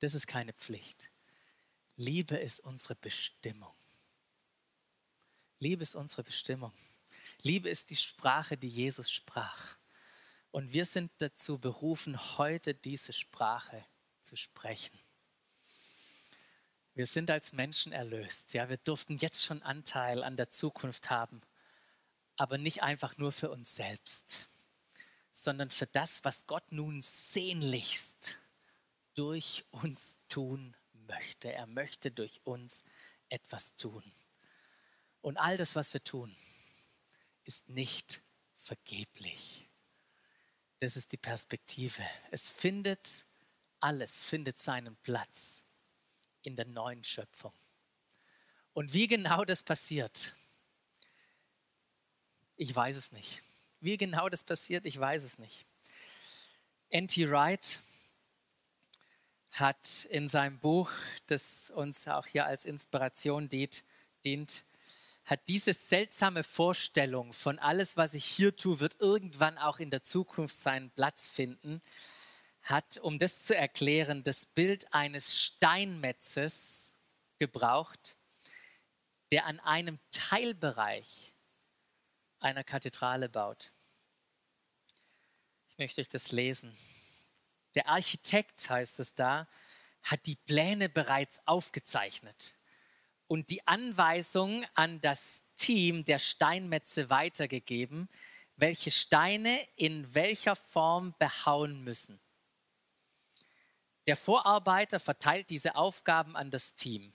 Das 0.00 0.14
ist 0.14 0.26
keine 0.26 0.52
Pflicht. 0.52 1.10
Liebe 2.00 2.36
ist 2.36 2.60
unsere 2.60 2.94
Bestimmung. 2.94 3.74
Liebe 5.58 5.82
ist 5.82 5.96
unsere 5.96 6.22
Bestimmung. 6.22 6.72
Liebe 7.42 7.68
ist 7.68 7.90
die 7.90 7.96
Sprache, 7.96 8.56
die 8.56 8.68
Jesus 8.68 9.10
sprach. 9.10 9.76
Und 10.52 10.72
wir 10.72 10.86
sind 10.86 11.10
dazu 11.18 11.58
berufen, 11.58 12.16
heute 12.38 12.72
diese 12.72 13.12
Sprache 13.12 13.84
zu 14.22 14.36
sprechen. 14.36 14.96
Wir 16.94 17.06
sind 17.06 17.32
als 17.32 17.52
Menschen 17.52 17.90
erlöst. 17.90 18.54
Ja, 18.54 18.68
wir 18.68 18.76
durften 18.76 19.18
jetzt 19.18 19.44
schon 19.44 19.60
Anteil 19.64 20.22
an 20.22 20.36
der 20.36 20.50
Zukunft 20.50 21.10
haben, 21.10 21.42
aber 22.36 22.58
nicht 22.58 22.80
einfach 22.84 23.16
nur 23.16 23.32
für 23.32 23.50
uns 23.50 23.74
selbst, 23.74 24.48
sondern 25.32 25.70
für 25.70 25.86
das, 25.86 26.22
was 26.22 26.46
Gott 26.46 26.70
nun 26.70 27.02
sehnlichst 27.02 28.36
durch 29.14 29.64
uns 29.72 30.18
tun 30.28 30.76
möchte. 31.08 31.52
Er 31.52 31.66
möchte 31.66 32.10
durch 32.10 32.40
uns 32.44 32.84
etwas 33.28 33.76
tun. 33.76 34.04
Und 35.20 35.36
all 35.36 35.56
das, 35.56 35.74
was 35.74 35.92
wir 35.92 36.02
tun, 36.04 36.36
ist 37.44 37.68
nicht 37.68 38.22
vergeblich. 38.58 39.68
Das 40.78 40.96
ist 40.96 41.12
die 41.12 41.16
Perspektive. 41.16 42.02
Es 42.30 42.48
findet, 42.48 43.26
alles 43.80 44.22
findet 44.22 44.58
seinen 44.58 44.96
Platz 44.98 45.64
in 46.42 46.54
der 46.54 46.66
neuen 46.66 47.02
Schöpfung. 47.02 47.52
Und 48.72 48.92
wie 48.92 49.08
genau 49.08 49.44
das 49.44 49.62
passiert, 49.62 50.34
ich 52.56 52.74
weiß 52.74 52.96
es 52.96 53.12
nicht. 53.12 53.42
Wie 53.80 53.96
genau 53.96 54.28
das 54.28 54.44
passiert, 54.44 54.86
ich 54.86 54.98
weiß 54.98 55.24
es 55.24 55.38
nicht. 55.38 55.66
N.T. 56.90 57.30
Wright 57.30 57.80
hat 59.50 60.04
in 60.10 60.28
seinem 60.28 60.58
Buch, 60.58 60.90
das 61.26 61.70
uns 61.70 62.06
auch 62.08 62.26
hier 62.26 62.46
als 62.46 62.64
Inspiration 62.64 63.48
dient, 63.48 63.84
hat 65.24 65.46
diese 65.48 65.74
seltsame 65.74 66.42
Vorstellung 66.42 67.32
von 67.32 67.58
alles, 67.58 67.96
was 67.96 68.14
ich 68.14 68.24
hier 68.24 68.56
tue, 68.56 68.80
wird 68.80 69.00
irgendwann 69.00 69.58
auch 69.58 69.78
in 69.78 69.90
der 69.90 70.02
Zukunft 70.02 70.56
seinen 70.56 70.90
Platz 70.90 71.28
finden, 71.28 71.82
hat, 72.62 72.98
um 72.98 73.18
das 73.18 73.44
zu 73.44 73.54
erklären, 73.54 74.24
das 74.24 74.46
Bild 74.46 74.92
eines 74.92 75.38
Steinmetzes 75.38 76.94
gebraucht, 77.38 78.16
der 79.30 79.46
an 79.46 79.60
einem 79.60 79.98
Teilbereich 80.10 81.34
einer 82.40 82.64
Kathedrale 82.64 83.28
baut. 83.28 83.72
Ich 85.70 85.78
möchte 85.78 86.00
euch 86.00 86.08
das 86.08 86.32
lesen. 86.32 86.76
Der 87.78 87.86
Architekt, 87.86 88.68
heißt 88.68 88.98
es 88.98 89.14
da, 89.14 89.46
hat 90.02 90.26
die 90.26 90.34
Pläne 90.34 90.88
bereits 90.88 91.40
aufgezeichnet 91.46 92.56
und 93.28 93.50
die 93.50 93.64
Anweisung 93.68 94.66
an 94.74 95.00
das 95.00 95.44
Team 95.54 96.04
der 96.04 96.18
Steinmetze 96.18 97.08
weitergegeben, 97.08 98.08
welche 98.56 98.90
Steine 98.90 99.56
in 99.76 100.12
welcher 100.12 100.56
Form 100.56 101.14
behauen 101.20 101.84
müssen. 101.84 102.18
Der 104.08 104.16
Vorarbeiter 104.16 104.98
verteilt 104.98 105.48
diese 105.48 105.76
Aufgaben 105.76 106.34
an 106.34 106.50
das 106.50 106.74
Team. 106.74 107.12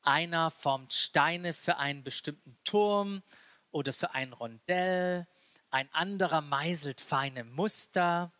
Einer 0.00 0.50
formt 0.50 0.94
Steine 0.94 1.52
für 1.52 1.76
einen 1.76 2.02
bestimmten 2.02 2.56
Turm 2.64 3.22
oder 3.72 3.92
für 3.92 4.14
ein 4.14 4.32
Rondell, 4.32 5.28
ein 5.68 5.92
anderer 5.92 6.40
meißelt 6.40 7.02
feine 7.02 7.44
Muster, 7.44 8.32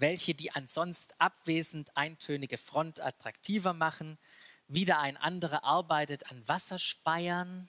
welche 0.00 0.34
die 0.34 0.50
ansonsten 0.52 1.14
abwesend 1.18 1.96
eintönige 1.96 2.58
Front 2.58 3.00
attraktiver 3.00 3.72
machen. 3.72 4.18
Wieder 4.66 4.98
ein 5.00 5.16
anderer 5.16 5.64
arbeitet 5.64 6.30
an 6.30 6.46
Wasserspeiern 6.48 7.68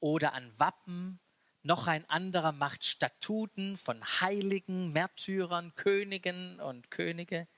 oder 0.00 0.32
an 0.32 0.52
Wappen. 0.58 1.20
Noch 1.62 1.88
ein 1.88 2.08
anderer 2.08 2.52
macht 2.52 2.84
Statuten 2.84 3.76
von 3.76 4.02
Heiligen, 4.20 4.92
Märtyrern, 4.92 5.74
Königen 5.74 6.60
und 6.60 6.90
Könige. 6.90 7.48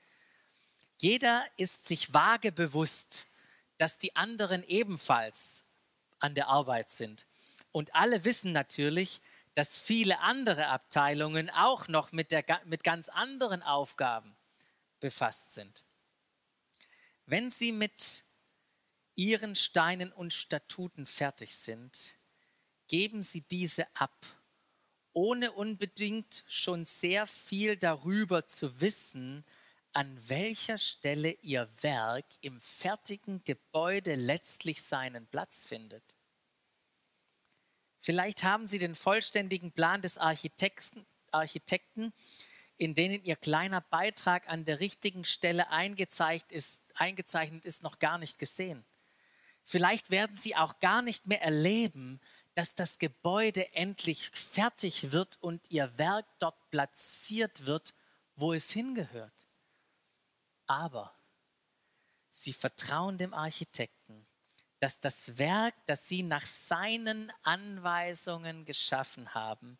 Jeder 0.99 1.45
ist 1.57 1.87
sich 1.87 2.13
vage 2.13 2.51
bewusst, 2.51 3.27
dass 3.77 3.97
die 3.97 4.15
anderen 4.15 4.63
ebenfalls 4.63 5.63
an 6.19 6.35
der 6.35 6.47
Arbeit 6.47 6.89
sind. 6.89 7.27
Und 7.71 7.93
alle 7.93 8.25
wissen 8.25 8.51
natürlich, 8.51 9.21
dass 9.59 9.77
viele 9.77 10.21
andere 10.21 10.67
Abteilungen 10.67 11.49
auch 11.49 11.89
noch 11.89 12.13
mit, 12.13 12.31
der, 12.31 12.45
mit 12.63 12.81
ganz 12.81 13.09
anderen 13.09 13.61
Aufgaben 13.61 14.37
befasst 15.01 15.53
sind. 15.53 15.83
Wenn 17.25 17.51
sie 17.51 17.73
mit 17.73 18.23
ihren 19.15 19.57
Steinen 19.57 20.13
und 20.13 20.31
Statuten 20.31 21.05
fertig 21.05 21.53
sind, 21.57 22.15
geben 22.87 23.21
sie 23.21 23.41
diese 23.41 23.85
ab, 23.97 24.25
ohne 25.11 25.51
unbedingt 25.51 26.45
schon 26.47 26.85
sehr 26.85 27.27
viel 27.27 27.75
darüber 27.75 28.45
zu 28.45 28.79
wissen, 28.79 29.43
an 29.91 30.17
welcher 30.29 30.77
Stelle 30.77 31.31
ihr 31.41 31.69
Werk 31.81 32.27
im 32.39 32.61
fertigen 32.61 33.43
Gebäude 33.43 34.15
letztlich 34.15 34.81
seinen 34.81 35.27
Platz 35.27 35.65
findet. 35.65 36.15
Vielleicht 37.99 38.43
haben 38.43 38.67
Sie 38.67 38.79
den 38.79 38.95
vollständigen 38.95 39.71
Plan 39.71 40.01
des 40.01 40.17
Architekten, 40.17 41.05
Architekten 41.31 42.13
in 42.77 42.95
denen 42.95 43.23
Ihr 43.25 43.35
kleiner 43.35 43.81
Beitrag 43.81 44.47
an 44.47 44.63
der 44.63 44.79
richtigen 44.79 45.25
Stelle 45.25 45.69
eingezeichnet 45.69 46.51
ist, 46.53 46.85
eingezeichnet 46.95 47.65
ist, 47.65 47.83
noch 47.83 47.99
gar 47.99 48.17
nicht 48.17 48.39
gesehen. 48.39 48.85
Vielleicht 49.63 50.11
werden 50.11 50.37
Sie 50.37 50.55
auch 50.55 50.79
gar 50.79 51.01
nicht 51.01 51.27
mehr 51.27 51.41
erleben, 51.41 52.21
dass 52.55 52.75
das 52.75 52.97
Gebäude 52.97 53.73
endlich 53.73 54.29
fertig 54.29 55.11
wird 55.11 55.37
und 55.41 55.69
Ihr 55.69 55.97
Werk 55.97 56.25
dort 56.39 56.69
platziert 56.71 57.65
wird, 57.65 57.93
wo 58.35 58.53
es 58.53 58.71
hingehört. 58.71 59.47
Aber 60.65 61.13
Sie 62.31 62.53
vertrauen 62.53 63.17
dem 63.17 63.33
Architekten 63.33 64.25
dass 64.79 64.99
das 64.99 65.37
Werk, 65.37 65.75
das 65.85 66.07
sie 66.07 66.23
nach 66.23 66.45
seinen 66.45 67.31
Anweisungen 67.43 68.65
geschaffen 68.65 69.33
haben, 69.33 69.77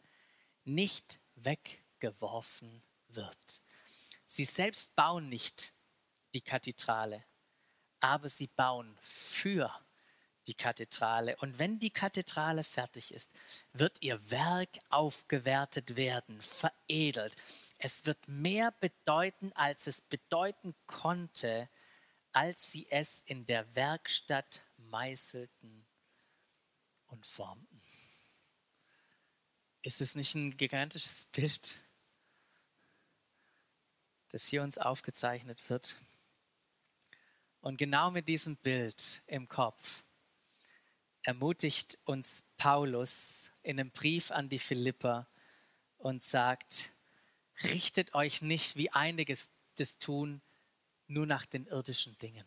nicht 0.66 1.20
weggeworfen 1.36 2.84
wird. 3.08 3.62
Sie 4.26 4.46
selbst 4.46 4.96
bauen 4.96 5.30
nicht 5.30 5.74
die 6.34 6.42
Kathedrale, 6.42 7.24
aber 8.00 8.30
sie 8.30 8.48
bauen 8.48 8.98
für 9.02 9.74
die 10.48 10.54
Kathedrale. 10.54 11.36
Und 11.38 11.60
wenn 11.60 11.80
die 11.80 11.92
Kathedrale 11.92 12.64
fertig 12.64 13.14
ist, 13.14 13.32
wird 13.74 14.02
ihr 14.02 14.32
Werk 14.32 14.80
aufgewertet 14.90 15.96
werden, 15.96 16.42
veredelt. 16.42 17.36
Es 17.78 18.06
wird 18.06 18.28
mehr 18.28 18.72
bedeuten, 18.80 19.52
als 19.54 19.88
es 19.88 20.02
bedeuten 20.02 20.76
konnte, 20.88 21.70
als 22.34 22.72
sie 22.72 22.88
es 22.90 23.22
in 23.26 23.46
der 23.46 23.76
Werkstatt 23.76 24.62
meißelten 24.90 25.86
und 27.08 27.26
formten. 27.26 27.82
Ist 29.82 30.02
es 30.02 30.16
nicht 30.16 30.36
ein 30.36 30.58
gigantisches 30.58 31.26
Bild, 31.26 31.84
das 34.30 34.46
hier 34.46 34.62
uns 34.62 34.78
aufgezeichnet 34.78 35.70
wird? 35.70 36.02
Und 37.62 37.78
genau 37.78 38.12
mit 38.12 38.28
diesem 38.28 38.58
Bild 38.58 39.22
im 39.28 39.48
Kopf 39.48 40.04
ermutigt 41.24 41.98
uns 42.06 42.44
Paulus 42.58 43.52
in 43.64 43.80
einem 43.80 43.92
Brief 43.92 44.32
an 44.32 44.50
die 44.50 44.60
Philipper 44.60 45.28
und 45.98 46.24
sagt, 46.24 46.94
richtet 47.64 48.14
euch 48.14 48.42
nicht, 48.42 48.76
wie 48.76 48.92
einiges 48.92 49.52
das 49.76 49.98
tun, 49.98 50.42
nur 51.08 51.26
nach 51.26 51.46
den 51.46 51.66
irdischen 51.66 52.18
Dingen. 52.18 52.46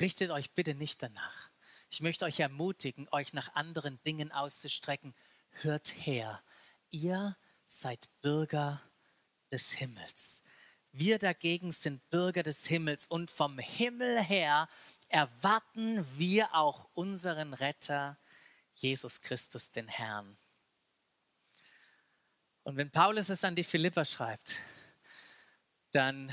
Richtet 0.00 0.30
euch 0.30 0.52
bitte 0.52 0.74
nicht 0.74 1.02
danach. 1.02 1.50
Ich 1.90 2.00
möchte 2.00 2.24
euch 2.24 2.40
ermutigen, 2.40 3.08
euch 3.12 3.32
nach 3.32 3.54
anderen 3.54 4.02
Dingen 4.02 4.32
auszustrecken. 4.32 5.14
Hört 5.50 5.94
her, 6.06 6.42
ihr 6.90 7.36
seid 7.66 8.08
Bürger 8.20 8.82
des 9.52 9.72
Himmels. 9.72 10.42
Wir 10.90 11.18
dagegen 11.18 11.72
sind 11.72 12.08
Bürger 12.10 12.42
des 12.42 12.66
Himmels 12.66 13.06
und 13.06 13.30
vom 13.30 13.58
Himmel 13.58 14.20
her 14.20 14.68
erwarten 15.08 16.04
wir 16.18 16.54
auch 16.54 16.88
unseren 16.94 17.54
Retter, 17.54 18.18
Jesus 18.74 19.20
Christus, 19.22 19.70
den 19.70 19.88
Herrn. 19.88 20.36
Und 22.64 22.76
wenn 22.76 22.90
Paulus 22.90 23.28
es 23.28 23.44
an 23.44 23.54
die 23.54 23.64
Philipper 23.64 24.04
schreibt, 24.04 24.54
dann 25.92 26.32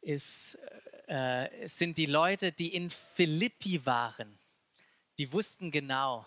ist 0.00 0.58
äh, 1.12 1.68
sind 1.68 1.98
die 1.98 2.06
Leute, 2.06 2.52
die 2.52 2.74
in 2.74 2.88
Philippi 2.88 3.84
waren, 3.84 4.38
die 5.18 5.30
wussten 5.30 5.70
genau, 5.70 6.26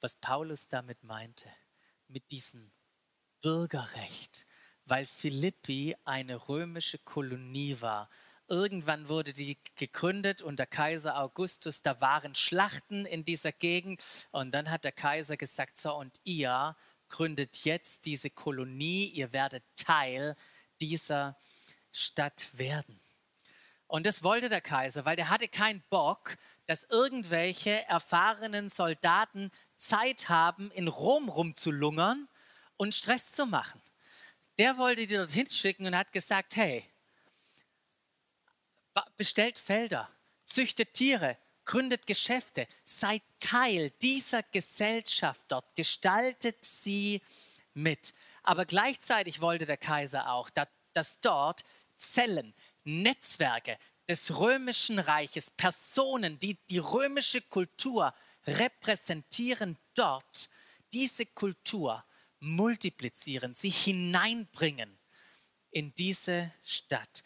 was 0.00 0.14
Paulus 0.14 0.68
damit 0.68 1.02
meinte, 1.02 1.48
mit 2.06 2.30
diesem 2.30 2.70
Bürgerrecht, 3.40 4.46
weil 4.84 5.06
Philippi 5.06 5.96
eine 6.04 6.48
römische 6.48 6.98
Kolonie 6.98 7.80
war. 7.80 8.08
Irgendwann 8.46 9.08
wurde 9.08 9.32
die 9.32 9.58
gegründet 9.74 10.40
unter 10.40 10.66
Kaiser 10.66 11.18
Augustus. 11.18 11.82
Da 11.82 12.00
waren 12.00 12.36
Schlachten 12.36 13.06
in 13.06 13.24
dieser 13.24 13.50
Gegend. 13.50 14.00
Und 14.30 14.52
dann 14.52 14.70
hat 14.70 14.84
der 14.84 14.92
Kaiser 14.92 15.36
gesagt, 15.36 15.80
so, 15.80 15.94
und 15.94 16.14
ihr 16.22 16.76
gründet 17.08 17.64
jetzt 17.64 18.04
diese 18.04 18.30
Kolonie. 18.30 19.06
Ihr 19.06 19.32
werdet 19.32 19.64
Teil 19.74 20.36
dieser 20.80 21.36
Stadt 21.90 22.50
werden. 22.52 23.01
Und 23.92 24.06
das 24.06 24.22
wollte 24.22 24.48
der 24.48 24.62
Kaiser, 24.62 25.04
weil 25.04 25.16
der 25.16 25.28
hatte 25.28 25.48
keinen 25.48 25.82
Bock, 25.90 26.38
dass 26.64 26.84
irgendwelche 26.84 27.84
erfahrenen 27.88 28.70
Soldaten 28.70 29.50
Zeit 29.76 30.30
haben, 30.30 30.70
in 30.70 30.88
Rom 30.88 31.28
rumzulungern 31.28 32.26
und 32.78 32.94
Stress 32.94 33.32
zu 33.32 33.44
machen. 33.44 33.82
Der 34.56 34.78
wollte 34.78 35.06
die 35.06 35.14
dorthin 35.14 35.46
schicken 35.46 35.84
und 35.84 35.94
hat 35.94 36.10
gesagt, 36.10 36.56
hey, 36.56 36.90
bestellt 39.18 39.58
Felder, 39.58 40.08
züchtet 40.46 40.94
Tiere, 40.94 41.36
gründet 41.66 42.06
Geschäfte, 42.06 42.66
seid 42.86 43.20
Teil 43.40 43.90
dieser 44.00 44.42
Gesellschaft 44.42 45.42
dort, 45.48 45.76
gestaltet 45.76 46.64
sie 46.64 47.20
mit. 47.74 48.14
Aber 48.42 48.64
gleichzeitig 48.64 49.42
wollte 49.42 49.66
der 49.66 49.76
Kaiser 49.76 50.32
auch, 50.32 50.48
dass 50.94 51.20
dort 51.20 51.62
Zellen, 51.98 52.54
Netzwerke 52.84 53.78
des 54.08 54.38
römischen 54.38 54.98
Reiches, 54.98 55.50
Personen, 55.50 56.38
die 56.40 56.58
die 56.68 56.78
römische 56.78 57.40
Kultur 57.40 58.14
repräsentieren 58.46 59.78
dort, 59.94 60.50
diese 60.92 61.26
Kultur 61.26 62.04
multiplizieren, 62.40 63.54
sie 63.54 63.70
hineinbringen 63.70 64.98
in 65.70 65.94
diese 65.94 66.52
Stadt. 66.62 67.22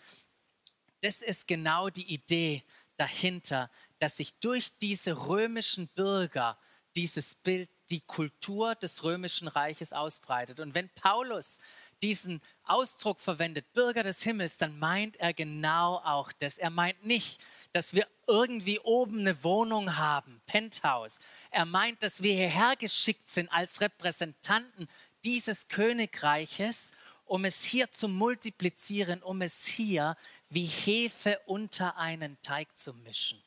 Das 1.00 1.22
ist 1.22 1.48
genau 1.48 1.88
die 1.88 2.12
Idee 2.12 2.62
dahinter, 2.96 3.70
dass 3.98 4.18
sich 4.18 4.38
durch 4.38 4.76
diese 4.78 5.26
römischen 5.28 5.88
Bürger 5.88 6.58
dieses 6.94 7.34
Bild, 7.34 7.70
die 7.90 8.00
Kultur 8.00 8.74
des 8.74 9.04
römischen 9.04 9.46
Reiches 9.46 9.92
ausbreitet. 9.92 10.58
Und 10.60 10.74
wenn 10.74 10.88
Paulus 10.90 11.58
diesen 12.02 12.40
Ausdruck 12.64 13.20
verwendet, 13.20 13.72
Bürger 13.72 14.02
des 14.02 14.22
Himmels, 14.22 14.58
dann 14.58 14.78
meint 14.78 15.16
er 15.16 15.32
genau 15.32 15.96
auch 16.04 16.32
das. 16.32 16.58
Er 16.58 16.70
meint 16.70 17.04
nicht, 17.04 17.40
dass 17.72 17.94
wir 17.94 18.06
irgendwie 18.26 18.78
oben 18.80 19.20
eine 19.20 19.42
Wohnung 19.44 19.96
haben, 19.96 20.40
Penthouse. 20.46 21.18
Er 21.50 21.64
meint, 21.64 22.02
dass 22.02 22.22
wir 22.22 22.34
hierher 22.34 22.74
geschickt 22.76 23.28
sind 23.28 23.50
als 23.52 23.80
Repräsentanten 23.80 24.88
dieses 25.24 25.68
Königreiches, 25.68 26.92
um 27.24 27.44
es 27.44 27.64
hier 27.64 27.90
zu 27.90 28.08
multiplizieren, 28.08 29.22
um 29.22 29.42
es 29.42 29.66
hier 29.66 30.16
wie 30.48 30.66
Hefe 30.66 31.40
unter 31.46 31.96
einen 31.96 32.40
Teig 32.42 32.78
zu 32.78 32.94
mischen. 32.94 33.42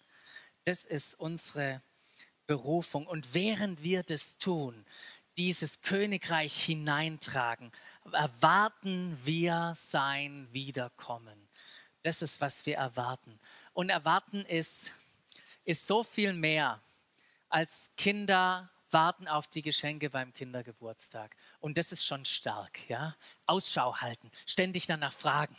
Das 0.66 0.86
ist 0.86 1.16
unsere 1.16 1.82
Berufung. 2.50 3.06
Und 3.06 3.34
während 3.34 3.84
wir 3.84 4.04
das 4.04 4.38
tun, 4.38 4.86
dieses 5.40 5.82
Königreich 5.82 6.66
hineintragen, 6.66 7.72
erwarten 8.12 9.18
wir 9.24 9.74
sein 9.74 10.50
Wiederkommen. 10.52 11.48
Das 12.04 12.22
ist, 12.22 12.42
was 12.42 12.66
wir 12.66 12.76
erwarten. 12.76 13.40
Und 13.72 13.90
erwarten 13.90 14.42
ist, 14.42 14.92
ist 15.64 15.88
so 15.88 16.04
viel 16.04 16.34
mehr 16.34 16.82
als 17.48 17.92
Kinder 17.96 18.70
warten 18.92 19.30
auf 19.30 19.48
die 19.48 19.62
Geschenke 19.62 20.10
beim 20.10 20.34
Kindergeburtstag. 20.34 21.38
Und 21.62 21.78
das 21.78 21.94
ist 21.94 22.06
schon 22.06 22.26
stark, 22.26 22.90
ja? 22.90 23.16
Ausschau 23.46 23.96
halten, 23.96 24.32
ständig 24.46 24.88
danach 24.88 25.14
fragen. 25.14 25.56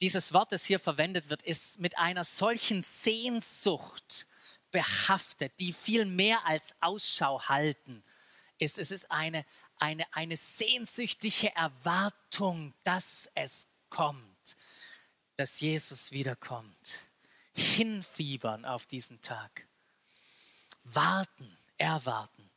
Dieses 0.00 0.32
Wort, 0.32 0.52
das 0.52 0.64
hier 0.64 0.78
verwendet 0.78 1.28
wird, 1.28 1.42
ist 1.42 1.80
mit 1.80 1.98
einer 1.98 2.24
solchen 2.24 2.82
Sehnsucht 2.82 4.26
behaftet, 4.70 5.52
die 5.58 5.72
viel 5.72 6.04
mehr 6.04 6.46
als 6.46 6.74
Ausschau 6.80 7.40
halten 7.48 8.02
ist. 8.58 8.78
Es 8.78 8.90
ist 8.90 9.10
eine, 9.10 9.44
eine, 9.78 10.04
eine 10.14 10.36
sehnsüchtige 10.36 11.54
Erwartung, 11.54 12.74
dass 12.84 13.28
es 13.34 13.66
kommt, 13.88 14.56
dass 15.36 15.60
Jesus 15.60 16.12
wiederkommt. 16.12 17.06
Hinfiebern 17.54 18.64
auf 18.64 18.86
diesen 18.86 19.20
Tag. 19.20 19.66
Warten, 20.84 21.58
erwarten. 21.76 22.50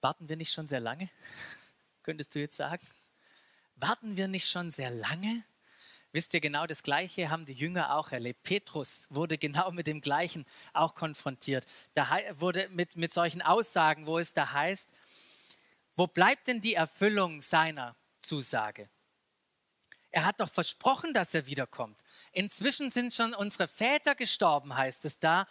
Warten 0.00 0.28
wir 0.28 0.36
nicht 0.36 0.52
schon 0.52 0.66
sehr 0.66 0.80
lange? 0.80 1.10
Könntest 2.02 2.34
du 2.34 2.38
jetzt 2.38 2.56
sagen? 2.56 2.86
Warten 3.76 4.16
wir 4.16 4.28
nicht 4.28 4.48
schon 4.48 4.70
sehr 4.70 4.90
lange? 4.90 5.44
Wisst 6.12 6.34
ihr, 6.34 6.40
genau 6.40 6.66
das 6.66 6.82
Gleiche 6.82 7.30
haben 7.30 7.46
die 7.46 7.52
Jünger 7.52 7.94
auch 7.94 8.10
erlebt. 8.10 8.42
Petrus 8.42 9.06
wurde 9.10 9.38
genau 9.38 9.70
mit 9.70 9.86
dem 9.86 10.00
Gleichen 10.00 10.44
auch 10.72 10.96
konfrontiert. 10.96 11.66
Da 11.94 12.08
wurde 12.36 12.68
mit, 12.70 12.96
mit 12.96 13.12
solchen 13.12 13.42
Aussagen, 13.42 14.06
wo 14.06 14.18
es 14.18 14.32
da 14.32 14.52
heißt, 14.52 14.88
wo 15.94 16.08
bleibt 16.08 16.48
denn 16.48 16.60
die 16.60 16.74
Erfüllung 16.74 17.42
seiner 17.42 17.94
Zusage? 18.22 18.88
Er 20.10 20.24
hat 20.24 20.40
doch 20.40 20.50
versprochen, 20.50 21.14
dass 21.14 21.34
er 21.34 21.46
wiederkommt. 21.46 22.00
Inzwischen 22.32 22.90
sind 22.90 23.12
schon 23.12 23.32
unsere 23.32 23.68
Väter 23.68 24.16
gestorben, 24.16 24.76
heißt 24.76 25.04
es 25.04 25.20
da. 25.20 25.46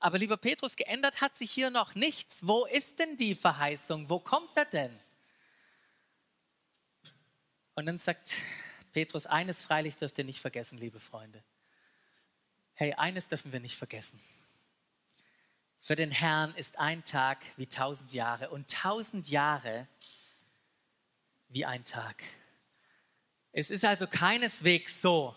Aber 0.00 0.18
lieber 0.18 0.36
Petrus, 0.36 0.74
geändert 0.74 1.20
hat 1.20 1.36
sich 1.36 1.52
hier 1.52 1.70
noch 1.70 1.94
nichts. 1.94 2.44
Wo 2.44 2.66
ist 2.66 2.98
denn 2.98 3.16
die 3.16 3.36
Verheißung? 3.36 4.08
Wo 4.10 4.18
kommt 4.18 4.56
er 4.56 4.64
denn? 4.64 4.98
Und 7.74 7.86
dann 7.86 8.00
sagt 8.00 8.36
Petrus, 8.92 9.26
eines 9.26 9.62
freilich 9.62 9.96
dürft 9.96 10.18
ihr 10.18 10.24
nicht 10.24 10.40
vergessen, 10.40 10.78
liebe 10.78 11.00
Freunde. 11.00 11.42
Hey, 12.74 12.94
eines 12.94 13.28
dürfen 13.28 13.52
wir 13.52 13.60
nicht 13.60 13.76
vergessen. 13.76 14.20
Für 15.80 15.96
den 15.96 16.10
Herrn 16.10 16.54
ist 16.54 16.78
ein 16.78 17.04
Tag 17.04 17.44
wie 17.56 17.66
tausend 17.66 18.12
Jahre 18.12 18.50
und 18.50 18.70
tausend 18.70 19.28
Jahre 19.28 19.88
wie 21.48 21.64
ein 21.64 21.84
Tag. 21.84 22.22
Es 23.52 23.70
ist 23.70 23.84
also 23.84 24.06
keineswegs 24.06 25.02
so, 25.02 25.34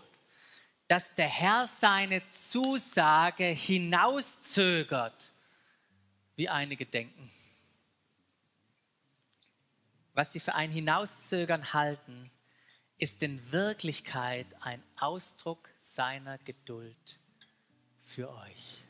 dass 0.88 1.16
der 1.16 1.28
Herr 1.28 1.68
seine 1.68 2.28
Zusage 2.30 3.46
hinauszögert, 3.46 5.34
wie 6.36 6.48
einige 6.48 6.86
denken. 6.86 7.32
Was 10.14 10.32
sie 10.32 10.40
für 10.40 10.56
ein 10.56 10.72
Hinauszögern 10.72 11.74
halten, 11.74 12.30
ist 12.98 13.22
in 13.24 13.52
Wirklichkeit 13.52 14.48
ein 14.62 14.82
Ausdruck 14.98 15.70
seiner 15.80 16.38
Geduld 16.40 17.20
für 18.02 18.32
euch. 18.32 18.84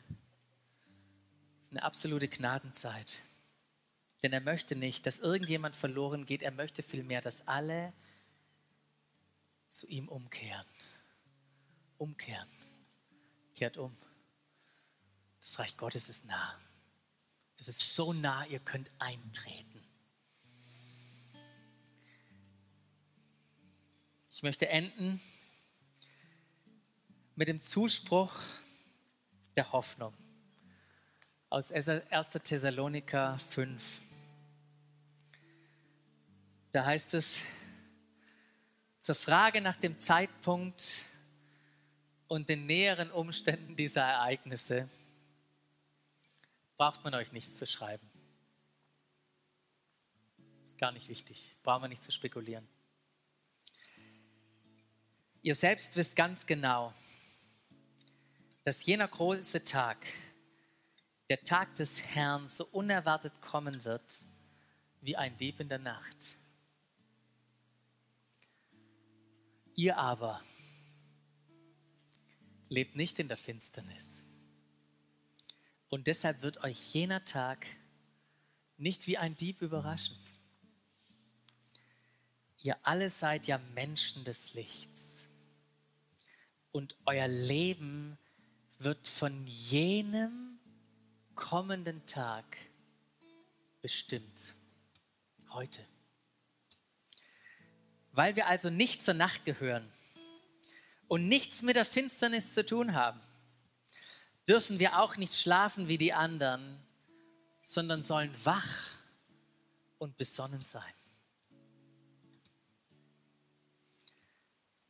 Es 1.62 1.68
ist 1.68 1.72
eine 1.72 1.82
absolute 1.82 2.28
Gnadenzeit. 2.28 3.22
Denn 4.22 4.32
er 4.32 4.40
möchte 4.40 4.76
nicht, 4.76 5.06
dass 5.06 5.18
irgendjemand 5.18 5.76
verloren 5.76 6.24
geht. 6.24 6.42
Er 6.42 6.52
möchte 6.52 6.82
vielmehr, 6.82 7.20
dass 7.20 7.46
alle 7.48 7.92
zu 9.68 9.86
ihm 9.88 10.08
umkehren. 10.08 10.66
Umkehren. 11.98 12.48
Kehrt 13.54 13.76
um. 13.76 13.96
Das 15.40 15.58
Reich 15.58 15.76
Gottes 15.76 16.08
ist 16.08 16.26
nah. 16.26 16.58
Es 17.58 17.68
ist 17.68 17.94
so 17.94 18.12
nah, 18.12 18.44
ihr 18.46 18.60
könnt 18.60 18.90
eintreten. 18.98 19.75
Ich 24.36 24.42
möchte 24.42 24.68
enden 24.68 25.18
mit 27.36 27.48
dem 27.48 27.58
Zuspruch 27.62 28.38
der 29.56 29.72
Hoffnung 29.72 30.12
aus 31.48 31.72
1. 31.72 31.86
Thessaloniker 32.44 33.38
5. 33.38 34.02
Da 36.70 36.84
heißt 36.84 37.14
es, 37.14 37.46
zur 39.00 39.14
Frage 39.14 39.62
nach 39.62 39.76
dem 39.76 39.98
Zeitpunkt 39.98 41.06
und 42.28 42.50
den 42.50 42.66
näheren 42.66 43.10
Umständen 43.12 43.74
dieser 43.74 44.02
Ereignisse 44.02 44.86
braucht 46.76 47.02
man 47.04 47.14
euch 47.14 47.32
nichts 47.32 47.56
zu 47.56 47.66
schreiben. 47.66 48.06
Ist 50.66 50.76
gar 50.76 50.92
nicht 50.92 51.08
wichtig, 51.08 51.56
braucht 51.62 51.80
man 51.80 51.88
nicht 51.88 52.02
zu 52.02 52.12
spekulieren. 52.12 52.68
Ihr 55.46 55.54
selbst 55.54 55.94
wisst 55.94 56.16
ganz 56.16 56.44
genau, 56.44 56.92
dass 58.64 58.84
jener 58.84 59.06
große 59.06 59.62
Tag, 59.62 60.04
der 61.28 61.44
Tag 61.44 61.72
des 61.76 62.02
Herrn, 62.02 62.48
so 62.48 62.64
unerwartet 62.72 63.40
kommen 63.40 63.84
wird 63.84 64.26
wie 65.02 65.14
ein 65.16 65.36
Dieb 65.36 65.60
in 65.60 65.68
der 65.68 65.78
Nacht. 65.78 66.34
Ihr 69.76 69.96
aber 69.96 70.42
lebt 72.68 72.96
nicht 72.96 73.20
in 73.20 73.28
der 73.28 73.36
Finsternis. 73.36 74.24
Und 75.88 76.08
deshalb 76.08 76.42
wird 76.42 76.64
euch 76.64 76.92
jener 76.92 77.24
Tag 77.24 77.68
nicht 78.78 79.06
wie 79.06 79.16
ein 79.16 79.36
Dieb 79.36 79.62
überraschen. 79.62 80.18
Ihr 82.64 82.76
alle 82.82 83.10
seid 83.10 83.46
ja 83.46 83.58
Menschen 83.76 84.24
des 84.24 84.52
Lichts 84.54 85.25
und 86.76 86.94
euer 87.06 87.26
Leben 87.26 88.18
wird 88.78 89.08
von 89.08 89.46
jenem 89.46 90.58
kommenden 91.34 92.04
Tag 92.04 92.44
bestimmt. 93.80 94.54
Heute. 95.52 95.82
Weil 98.12 98.36
wir 98.36 98.46
also 98.46 98.68
nicht 98.68 99.02
zur 99.02 99.14
Nacht 99.14 99.46
gehören 99.46 99.90
und 101.08 101.26
nichts 101.26 101.62
mit 101.62 101.76
der 101.76 101.86
Finsternis 101.86 102.52
zu 102.52 102.66
tun 102.66 102.92
haben, 102.92 103.22
dürfen 104.46 104.78
wir 104.78 104.98
auch 104.98 105.16
nicht 105.16 105.34
schlafen 105.34 105.88
wie 105.88 105.96
die 105.96 106.12
anderen, 106.12 106.78
sondern 107.62 108.02
sollen 108.02 108.34
wach 108.44 108.96
und 109.96 110.18
besonnen 110.18 110.60
sein. 110.60 110.92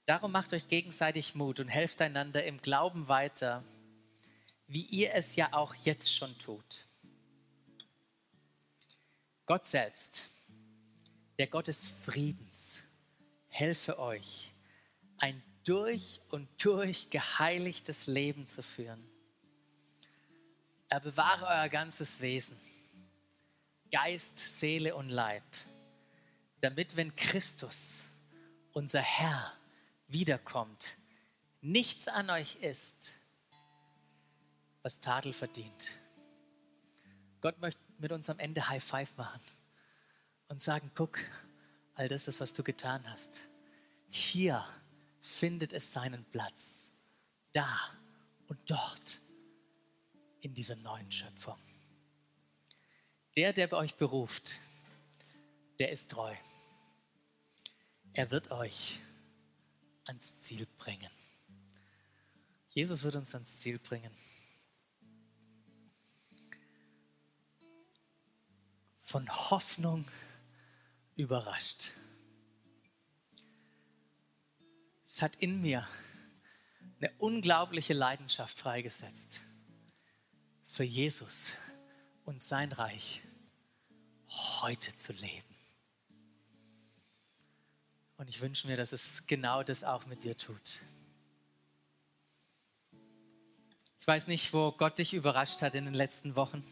Darum 0.06 0.30
macht 0.30 0.52
euch 0.52 0.68
gegenseitig 0.68 1.34
Mut 1.34 1.58
und 1.58 1.68
helft 1.68 2.00
einander 2.00 2.44
im 2.44 2.60
Glauben 2.60 3.08
weiter, 3.08 3.64
wie 4.68 4.86
ihr 4.86 5.12
es 5.14 5.34
ja 5.34 5.52
auch 5.52 5.74
jetzt 5.74 6.14
schon 6.14 6.38
tut. 6.38 6.86
Gott 9.46 9.64
selbst, 9.64 10.30
der 11.38 11.48
Gott 11.48 11.66
des 11.66 11.88
Friedens, 11.88 12.82
helfe 13.48 13.98
euch, 13.98 14.52
ein 15.18 15.42
durch 15.64 16.20
und 16.28 16.48
durch 16.64 17.10
geheiligtes 17.10 18.06
Leben 18.06 18.46
zu 18.46 18.62
führen. 18.62 19.04
Er 20.88 21.00
bewahre 21.00 21.46
euer 21.46 21.68
ganzes 21.68 22.20
Wesen, 22.20 22.58
Geist, 23.90 24.38
Seele 24.38 24.94
und 24.94 25.10
Leib, 25.10 25.44
damit 26.60 26.94
wenn 26.96 27.14
Christus, 27.16 28.08
unser 28.72 29.00
Herr, 29.00 29.52
wiederkommt, 30.08 30.98
nichts 31.60 32.08
an 32.08 32.30
euch 32.30 32.56
ist, 32.56 33.14
was 34.82 35.00
Tadel 35.00 35.32
verdient. 35.32 35.98
Gott 37.40 37.60
möchte 37.60 37.80
mit 37.98 38.12
uns 38.12 38.30
am 38.30 38.38
Ende 38.38 38.68
High 38.68 38.82
Five 38.82 39.16
machen 39.16 39.40
und 40.48 40.62
sagen, 40.62 40.90
guck, 40.94 41.18
all 41.94 42.08
das 42.08 42.28
ist, 42.28 42.40
was 42.40 42.52
du 42.52 42.62
getan 42.62 43.08
hast. 43.10 43.48
Hier 44.08 44.64
findet 45.20 45.72
es 45.72 45.92
seinen 45.92 46.24
Platz. 46.26 46.90
Da 47.52 47.78
und 48.48 48.58
dort 48.70 49.20
in 50.40 50.54
dieser 50.54 50.76
neuen 50.76 51.10
Schöpfung. 51.10 51.58
Der, 53.34 53.52
der 53.52 53.66
bei 53.66 53.76
euch 53.76 53.96
beruft, 53.96 54.60
der 55.78 55.90
ist 55.90 56.10
treu. 56.10 56.34
er 58.12 58.30
wird 58.30 58.50
euch 58.50 59.00
ans 60.08 60.38
Ziel 60.38 60.66
bringen. 60.78 61.10
Jesus 62.70 63.04
wird 63.04 63.16
uns 63.16 63.34
ans 63.34 63.60
Ziel 63.60 63.78
bringen. 63.78 64.12
Von 69.00 69.28
Hoffnung 69.50 70.06
überrascht. 71.14 71.92
Es 75.06 75.22
hat 75.22 75.36
in 75.36 75.60
mir 75.62 75.88
eine 76.98 77.10
unglaubliche 77.18 77.94
Leidenschaft 77.94 78.58
freigesetzt 78.58 79.42
für 80.64 80.84
Jesus 80.84 81.52
und 82.24 82.42
sein 82.42 82.72
Reich 82.72 83.22
heute 84.60 84.94
zu 84.96 85.12
leben. 85.12 85.55
Und 88.16 88.28
ich 88.28 88.40
wünsche 88.40 88.66
mir, 88.66 88.76
dass 88.76 88.92
es 88.92 89.26
genau 89.26 89.62
das 89.62 89.84
auch 89.84 90.06
mit 90.06 90.24
dir 90.24 90.36
tut. 90.36 90.82
Ich 93.98 94.06
weiß 94.06 94.28
nicht, 94.28 94.52
wo 94.52 94.72
Gott 94.72 94.98
dich 94.98 95.12
überrascht 95.12 95.60
hat 95.62 95.74
in 95.74 95.84
den 95.84 95.94
letzten 95.94 96.34
Wochen. 96.34 96.64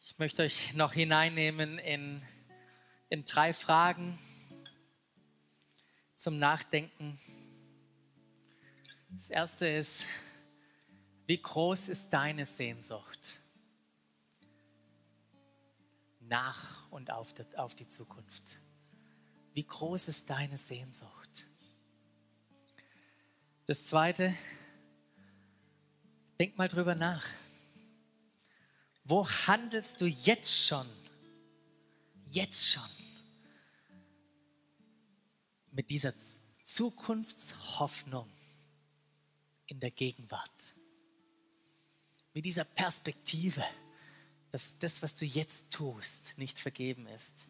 Ich 0.00 0.18
möchte 0.18 0.42
euch 0.42 0.74
noch 0.74 0.94
hineinnehmen 0.94 1.78
in, 1.78 2.22
in 3.08 3.24
drei 3.24 3.52
Fragen 3.52 4.18
zum 6.16 6.38
Nachdenken. 6.38 7.20
Das 9.10 9.30
erste 9.30 9.68
ist, 9.68 10.06
wie 11.26 11.40
groß 11.40 11.88
ist 11.88 12.10
deine 12.10 12.46
Sehnsucht 12.46 13.40
nach 16.28 16.90
und 16.90 17.10
auf 17.10 17.34
die, 17.34 17.88
Zukunft? 17.88 18.60
Wie 19.52 19.64
groß 19.64 20.08
ist 20.08 20.28
deine 20.30 20.58
Sehnsucht? 20.58 21.46
Das 23.66 23.86
zweite, 23.86 24.34
denk 26.38 26.56
mal 26.56 26.68
drüber 26.68 26.94
nach. 26.94 27.26
Wo 29.04 29.28
handelst 29.28 30.00
du 30.00 30.06
jetzt 30.06 30.66
schon? 30.66 30.86
Jetzt 32.26 32.66
schon. 32.66 32.90
Mit 35.70 35.90
dieser 35.90 36.14
Zukunftshoffnung 36.64 38.30
in 39.66 39.80
der 39.80 39.90
Gegenwart 39.90 40.76
mit 42.36 42.44
dieser 42.44 42.64
Perspektive, 42.64 43.64
dass 44.56 44.78
das, 44.78 45.02
was 45.02 45.14
du 45.14 45.26
jetzt 45.26 45.70
tust, 45.70 46.38
nicht 46.38 46.58
vergeben 46.58 47.06
ist. 47.08 47.46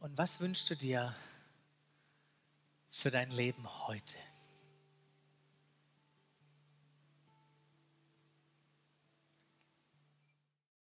Und 0.00 0.16
was 0.16 0.40
wünschst 0.40 0.70
du 0.70 0.74
dir 0.74 1.14
für 2.88 3.10
dein 3.10 3.30
Leben 3.30 3.68
heute? 3.86 4.16